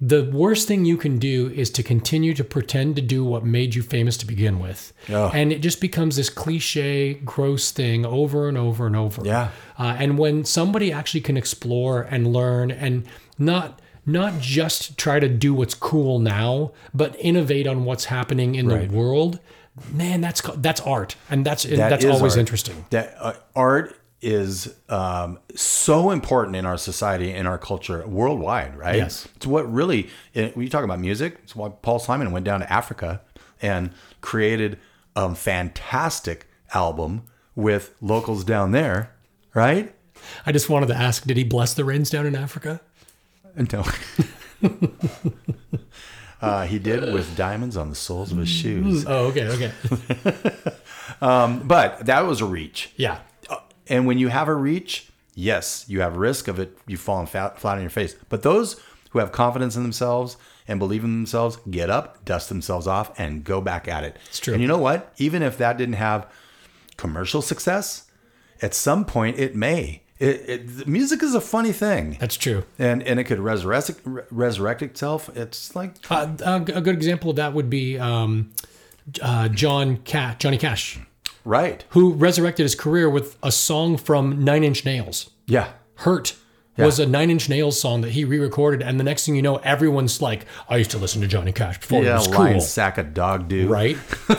The 0.00 0.30
worst 0.32 0.68
thing 0.68 0.84
you 0.84 0.96
can 0.96 1.18
do 1.18 1.48
is 1.50 1.70
to 1.70 1.82
continue 1.82 2.32
to 2.34 2.44
pretend 2.44 2.94
to 2.96 3.02
do 3.02 3.24
what 3.24 3.44
made 3.44 3.74
you 3.74 3.82
famous 3.82 4.16
to 4.18 4.26
begin 4.26 4.60
with. 4.60 4.92
Oh. 5.08 5.30
And 5.34 5.52
it 5.52 5.58
just 5.60 5.80
becomes 5.80 6.14
this 6.14 6.30
cliche, 6.30 7.14
gross 7.14 7.72
thing 7.72 8.06
over 8.06 8.48
and 8.48 8.56
over 8.56 8.86
and 8.86 8.94
over. 8.94 9.22
Yeah. 9.24 9.50
Uh, 9.76 9.96
and 9.98 10.16
when 10.16 10.44
somebody 10.44 10.92
actually 10.92 11.22
can 11.22 11.36
explore 11.36 12.02
and 12.02 12.32
learn 12.32 12.70
and 12.70 13.06
not 13.38 13.80
not 14.06 14.40
just 14.40 14.96
try 14.96 15.20
to 15.20 15.28
do 15.28 15.52
what's 15.52 15.74
cool 15.74 16.18
now, 16.18 16.72
but 16.94 17.14
innovate 17.20 17.66
on 17.66 17.84
what's 17.84 18.06
happening 18.06 18.54
in 18.54 18.66
Right. 18.68 18.88
the 18.88 18.96
world, 18.96 19.38
man, 19.92 20.20
that's 20.22 20.40
that's 20.56 20.80
art, 20.80 21.16
and 21.28 21.44
that's 21.44 21.64
That 21.64 21.76
that's 21.90 22.04
always 22.06 22.32
art. 22.32 22.38
interesting. 22.38 22.86
That 22.90 23.14
uh, 23.20 23.34
art 23.54 23.98
is 24.20 24.74
um, 24.88 25.38
so 25.54 26.10
important 26.10 26.56
in 26.56 26.66
our 26.66 26.76
society, 26.76 27.32
in 27.32 27.46
our 27.46 27.58
culture, 27.58 28.06
worldwide, 28.06 28.76
right? 28.76 28.96
Yes. 28.96 29.28
It's 29.36 29.46
what 29.46 29.72
really, 29.72 30.08
it- 30.34 30.56
when 30.56 30.64
you 30.64 30.70
talk 30.70 30.84
about 30.84 30.98
music, 31.00 31.38
it's 31.44 31.54
why 31.54 31.68
Paul 31.68 31.98
Simon 32.00 32.32
went 32.32 32.44
down 32.44 32.60
to 32.60 32.72
Africa 32.72 33.20
and 33.62 33.90
created 34.20 34.78
a 35.14 35.34
fantastic 35.34 36.46
album 36.74 37.22
with 37.54 37.94
locals 38.00 38.44
down 38.44 38.72
there, 38.72 39.12
right? 39.54 39.94
I 40.44 40.52
just 40.52 40.68
wanted 40.68 40.86
to 40.86 40.94
ask, 40.96 41.24
did 41.24 41.36
he 41.36 41.44
bless 41.44 41.74
the 41.74 41.84
rains 41.84 42.10
down 42.10 42.26
in 42.26 42.34
Africa? 42.34 42.80
No. 43.72 43.84
uh, 46.40 46.66
he 46.66 46.78
did 46.78 47.12
with 47.12 47.36
diamonds 47.36 47.76
on 47.76 47.88
the 47.90 47.94
soles 47.96 48.30
of 48.32 48.38
his 48.38 48.48
shoes. 48.48 49.04
Oh, 49.06 49.26
okay, 49.26 49.46
okay, 49.48 49.72
But 51.20 52.06
that 52.06 52.26
was 52.26 52.40
a 52.40 52.44
reach. 52.46 52.92
yeah, 52.96 53.18
And 53.88 54.06
when 54.06 54.18
you 54.18 54.28
have 54.28 54.48
a 54.48 54.54
reach, 54.54 55.08
yes, 55.34 55.84
you 55.88 56.00
have 56.00 56.16
risk 56.16 56.48
of 56.48 56.58
it, 56.58 56.76
you 56.86 56.96
falling 56.96 57.26
flat, 57.26 57.58
flat 57.58 57.76
on 57.76 57.80
your 57.82 57.90
face. 57.90 58.14
But 58.28 58.42
those 58.42 58.80
who 59.10 59.18
have 59.18 59.32
confidence 59.32 59.76
in 59.76 59.82
themselves 59.82 60.36
and 60.66 60.78
believe 60.78 61.02
in 61.04 61.12
themselves 61.12 61.56
get 61.70 61.88
up, 61.88 62.22
dust 62.24 62.48
themselves 62.50 62.86
off, 62.86 63.18
and 63.18 63.42
go 63.44 63.60
back 63.60 63.88
at 63.88 64.04
it. 64.04 64.16
It's 64.26 64.38
true. 64.38 64.52
And 64.52 64.62
you 64.62 64.68
know 64.68 64.78
what? 64.78 65.12
Even 65.16 65.42
if 65.42 65.56
that 65.58 65.78
didn't 65.78 65.94
have 65.94 66.26
commercial 66.96 67.40
success, 67.40 68.10
at 68.60 68.74
some 68.74 69.04
point 69.04 69.38
it 69.38 69.54
may. 69.54 70.02
It, 70.18 70.26
it, 70.48 70.88
music 70.88 71.22
is 71.22 71.34
a 71.34 71.40
funny 71.40 71.70
thing. 71.72 72.16
that's 72.18 72.36
true. 72.36 72.64
And, 72.78 73.02
and 73.04 73.20
it 73.20 73.24
could 73.24 73.38
resurrect, 73.38 73.92
resurrect 74.04 74.82
itself. 74.82 75.34
It's 75.36 75.76
like, 75.76 75.94
Uh, 76.10 76.34
a, 76.44 76.54
a 76.56 76.80
good 76.80 76.96
example 76.96 77.30
of 77.30 77.36
that 77.36 77.54
would 77.54 77.70
be 77.70 77.98
um, 77.98 78.50
uh, 79.22 79.48
John 79.48 79.98
Cash, 79.98 80.38
Johnny 80.40 80.58
Cash, 80.58 80.98
right. 81.44 81.84
who 81.90 82.12
resurrected 82.12 82.64
his 82.64 82.74
career 82.74 83.08
with 83.08 83.36
a 83.42 83.52
song 83.52 83.96
from 83.96 84.44
Nine 84.44 84.64
Inch 84.64 84.84
Nails. 84.84 85.30
Yeah. 85.46 85.70
Hurt 85.96 86.34
was 86.84 86.98
a 86.98 87.06
Nine 87.06 87.30
Inch 87.30 87.48
Nails 87.48 87.80
song 87.80 88.00
that 88.02 88.12
he 88.12 88.24
re-recorded, 88.24 88.82
and 88.82 88.98
the 88.98 89.04
next 89.04 89.26
thing 89.26 89.34
you 89.36 89.42
know, 89.42 89.56
everyone's 89.56 90.22
like, 90.22 90.46
"I 90.68 90.76
used 90.76 90.90
to 90.92 90.98
listen 90.98 91.20
to 91.22 91.26
Johnny 91.26 91.52
Cash 91.52 91.80
before 91.80 92.04
Yeah, 92.04 92.14
was 92.14 92.28
lion 92.28 92.60
sack 92.60 92.98
of 92.98 93.14
dog 93.14 93.48
dude. 93.48 93.70
Right, 93.70 93.96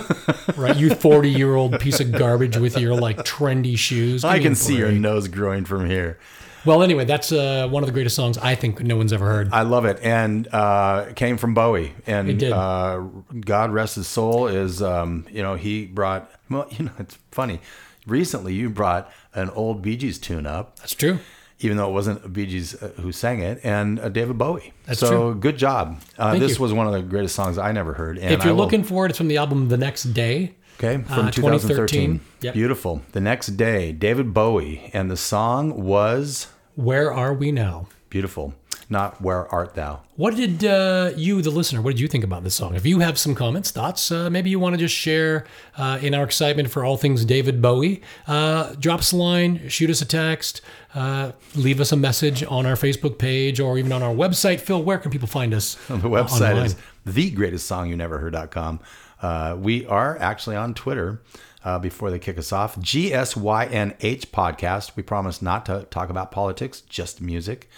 right. 0.57 0.75
You 0.75 0.95
forty-year-old 0.95 1.79
piece 1.79 1.99
of 1.99 2.11
garbage 2.11 2.57
with 2.57 2.77
your 2.77 2.95
like 2.95 3.17
trendy 3.17 3.77
shoes. 3.77 4.21
Give 4.23 4.31
I 4.31 4.39
can 4.39 4.55
see 4.55 4.77
your 4.77 4.91
nose 4.91 5.27
growing 5.27 5.65
from 5.65 5.89
here. 5.89 6.19
Well, 6.65 6.83
anyway, 6.83 7.05
that's 7.05 7.31
uh, 7.31 7.67
one 7.69 7.83
of 7.83 7.87
the 7.87 7.93
greatest 7.93 8.15
songs 8.15 8.37
I 8.37 8.55
think 8.55 8.81
no 8.81 8.97
one's 8.97 9.13
ever 9.13 9.25
heard. 9.25 9.53
I 9.53 9.61
love 9.61 9.85
it, 9.85 9.99
and 10.03 10.47
uh, 10.47 11.05
it 11.09 11.15
came 11.15 11.37
from 11.37 11.53
Bowie, 11.53 11.93
and. 12.07 12.43
Uh, 12.43 13.01
God 13.41 13.71
rest 13.71 13.95
his 13.95 14.07
soul. 14.07 14.47
Is 14.47 14.81
um, 14.81 15.25
you 15.31 15.41
know 15.41 15.55
he 15.55 15.85
brought 15.85 16.29
well, 16.49 16.67
you 16.71 16.85
know 16.85 16.91
it's 16.99 17.17
funny. 17.31 17.59
Recently, 18.07 18.53
you 18.53 18.69
brought 18.69 19.11
an 19.33 19.49
old 19.51 19.81
Bee 19.81 19.95
Gees 19.95 20.17
tune 20.17 20.47
up, 20.47 20.79
That's 20.79 20.95
true. 20.95 21.19
even 21.59 21.77
though 21.77 21.89
it 21.89 21.93
wasn't 21.93 22.33
Bee 22.33 22.47
Gees 22.47 22.81
uh, 22.81 22.87
who 23.01 23.11
sang 23.11 23.39
it, 23.41 23.59
and 23.63 23.99
uh, 23.99 24.09
David 24.09 24.37
Bowie. 24.37 24.73
That's 24.85 24.99
so 24.99 25.31
true. 25.31 25.39
good 25.39 25.57
job. 25.57 26.01
Uh, 26.17 26.37
this 26.37 26.57
you. 26.57 26.63
was 26.63 26.73
one 26.73 26.87
of 26.87 26.93
the 26.93 27.01
greatest 27.01 27.35
songs 27.35 27.57
I 27.57 27.71
never 27.71 27.93
heard. 27.93 28.17
And 28.17 28.33
if 28.33 28.43
you're 28.43 28.53
will- 28.53 28.63
looking 28.63 28.83
for 28.83 29.05
it, 29.05 29.09
it's 29.09 29.17
from 29.17 29.27
the 29.27 29.37
album 29.37 29.67
The 29.67 29.77
Next 29.77 30.03
Day. 30.05 30.55
Okay, 30.81 31.03
from 31.03 31.27
Uh, 31.27 31.31
2013. 31.31 32.19
2013. 32.19 32.21
Yep. 32.41 32.53
Beautiful. 32.53 33.01
The 33.11 33.19
next 33.19 33.57
day, 33.57 33.91
David 33.91 34.33
Bowie, 34.33 34.89
and 34.93 35.11
the 35.11 35.17
song 35.17 35.83
was 35.83 36.47
Where 36.75 37.11
Are 37.13 37.33
We 37.33 37.51
Now? 37.51 37.87
beautiful. 38.09 38.53
Not 38.91 39.21
Where 39.21 39.45
Art 39.53 39.75
Thou? 39.75 39.99
What 40.15 40.35
did 40.35 40.65
uh, 40.65 41.11
you, 41.15 41.43
the 41.43 41.51
listener, 41.51 41.79
what 41.79 41.91
did 41.91 41.99
you 41.99 42.07
think 42.07 42.23
about 42.23 42.43
this 42.43 42.55
song? 42.55 42.73
If 42.73 42.87
you 42.87 42.99
have 43.01 43.19
some 43.19 43.35
comments, 43.35 43.69
thoughts, 43.69 44.11
uh, 44.11 44.31
maybe 44.31 44.49
you 44.49 44.57
want 44.57 44.73
to 44.73 44.79
just 44.79 44.95
share 44.95 45.45
uh, 45.77 45.99
in 46.01 46.15
our 46.15 46.23
excitement 46.23 46.71
for 46.71 46.83
all 46.83 46.97
things 46.97 47.23
David 47.23 47.61
Bowie, 47.61 48.01
uh, 48.27 48.73
drop 48.79 49.01
us 49.01 49.11
a 49.11 49.15
line, 49.17 49.69
shoot 49.69 49.91
us 49.91 50.01
a 50.01 50.05
text, 50.05 50.61
uh, 50.95 51.33
leave 51.55 51.79
us 51.79 51.91
a 51.91 51.95
message 51.97 52.43
on 52.45 52.65
our 52.65 52.73
Facebook 52.75 53.19
page 53.19 53.59
or 53.59 53.77
even 53.77 53.91
on 53.91 54.01
our 54.01 54.13
website. 54.15 54.59
Phil, 54.59 54.81
where 54.81 54.97
can 54.97 55.11
people 55.11 55.27
find 55.27 55.53
us? 55.53 55.75
The 55.87 56.09
website 56.09 56.51
online? 56.53 56.65
is 56.65 56.75
thegreatestsongyouneverheard.com. 57.07 58.79
Uh, 59.21 59.55
we 59.59 59.85
are 59.85 60.17
actually 60.19 60.55
on 60.55 60.73
Twitter 60.73 61.21
uh, 61.65 61.77
before 61.79 62.09
they 62.09 62.19
kick 62.19 62.37
us 62.37 62.51
off. 62.53 62.77
GSYNH 62.77 64.27
podcast. 64.27 64.95
We 64.95 65.03
promise 65.03 65.41
not 65.41 65.65
to 65.65 65.85
talk 65.89 66.09
about 66.09 66.31
politics, 66.31 66.81
just 66.81 67.21
music. 67.21 67.69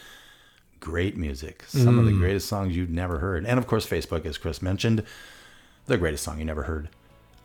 Great 0.80 1.16
music. 1.18 1.64
Some 1.68 1.96
Mm. 1.96 2.00
of 2.00 2.06
the 2.06 2.12
greatest 2.14 2.48
songs 2.48 2.76
you've 2.76 2.90
never 2.90 3.20
heard. 3.20 3.46
And 3.46 3.58
of 3.60 3.68
course, 3.68 3.86
Facebook, 3.88 4.26
as 4.26 4.38
Chris 4.38 4.62
mentioned, 4.62 5.04
the 5.88 5.98
greatest 5.98 6.24
song 6.24 6.40
you 6.40 6.46
never 6.46 6.64
heard 6.64 6.90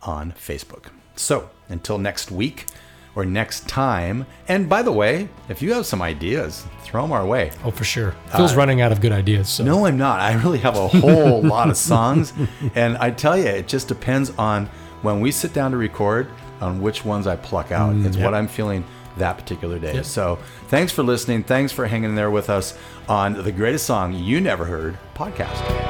on 0.03 0.31
Facebook. 0.33 0.85
So 1.15 1.49
until 1.69 1.97
next 1.97 2.31
week 2.31 2.65
or 3.17 3.25
next 3.25 3.67
time. 3.67 4.27
And 4.47 4.69
by 4.69 4.83
the 4.83 4.91
way, 4.91 5.27
if 5.49 5.59
you 5.59 5.73
have 5.73 5.87
some 5.87 6.03
ideas, 6.03 6.67
throw 6.83 7.01
them 7.01 7.11
our 7.11 7.25
way. 7.25 7.51
Oh, 7.65 7.71
for 7.71 7.83
sure. 7.83 8.13
Phil's 8.35 8.53
running 8.53 8.79
out 8.79 8.91
of 8.91 9.01
good 9.01 9.11
ideas. 9.11 9.49
So. 9.49 9.63
Uh, 9.63 9.65
No, 9.65 9.87
I'm 9.87 9.97
not. 9.97 10.19
I 10.19 10.35
really 10.35 10.59
have 10.59 10.77
a 10.77 10.87
whole 10.87 11.41
lot 11.55 11.71
of 11.71 11.77
songs. 11.77 12.31
And 12.75 12.95
I 12.97 13.09
tell 13.09 13.35
you, 13.35 13.45
it 13.47 13.67
just 13.67 13.87
depends 13.87 14.29
on 14.37 14.67
when 15.01 15.19
we 15.19 15.31
sit 15.31 15.51
down 15.51 15.71
to 15.71 15.77
record 15.77 16.29
on 16.61 16.79
which 16.79 17.03
ones 17.03 17.25
I 17.25 17.37
pluck 17.37 17.71
out. 17.71 17.95
it's 17.95 18.15
yep. 18.15 18.23
what 18.23 18.35
I'm 18.35 18.47
feeling 18.47 18.85
that 19.17 19.35
particular 19.35 19.79
day. 19.79 19.95
Yep. 19.95 20.05
So 20.05 20.37
thanks 20.67 20.91
for 20.91 21.01
listening. 21.01 21.41
Thanks 21.41 21.71
for 21.71 21.87
hanging 21.87 22.13
there 22.13 22.29
with 22.29 22.51
us 22.51 22.77
on 23.09 23.33
the 23.33 23.51
greatest 23.51 23.87
song 23.87 24.13
you 24.13 24.39
never 24.39 24.65
heard 24.65 24.95
podcast. 25.15 25.86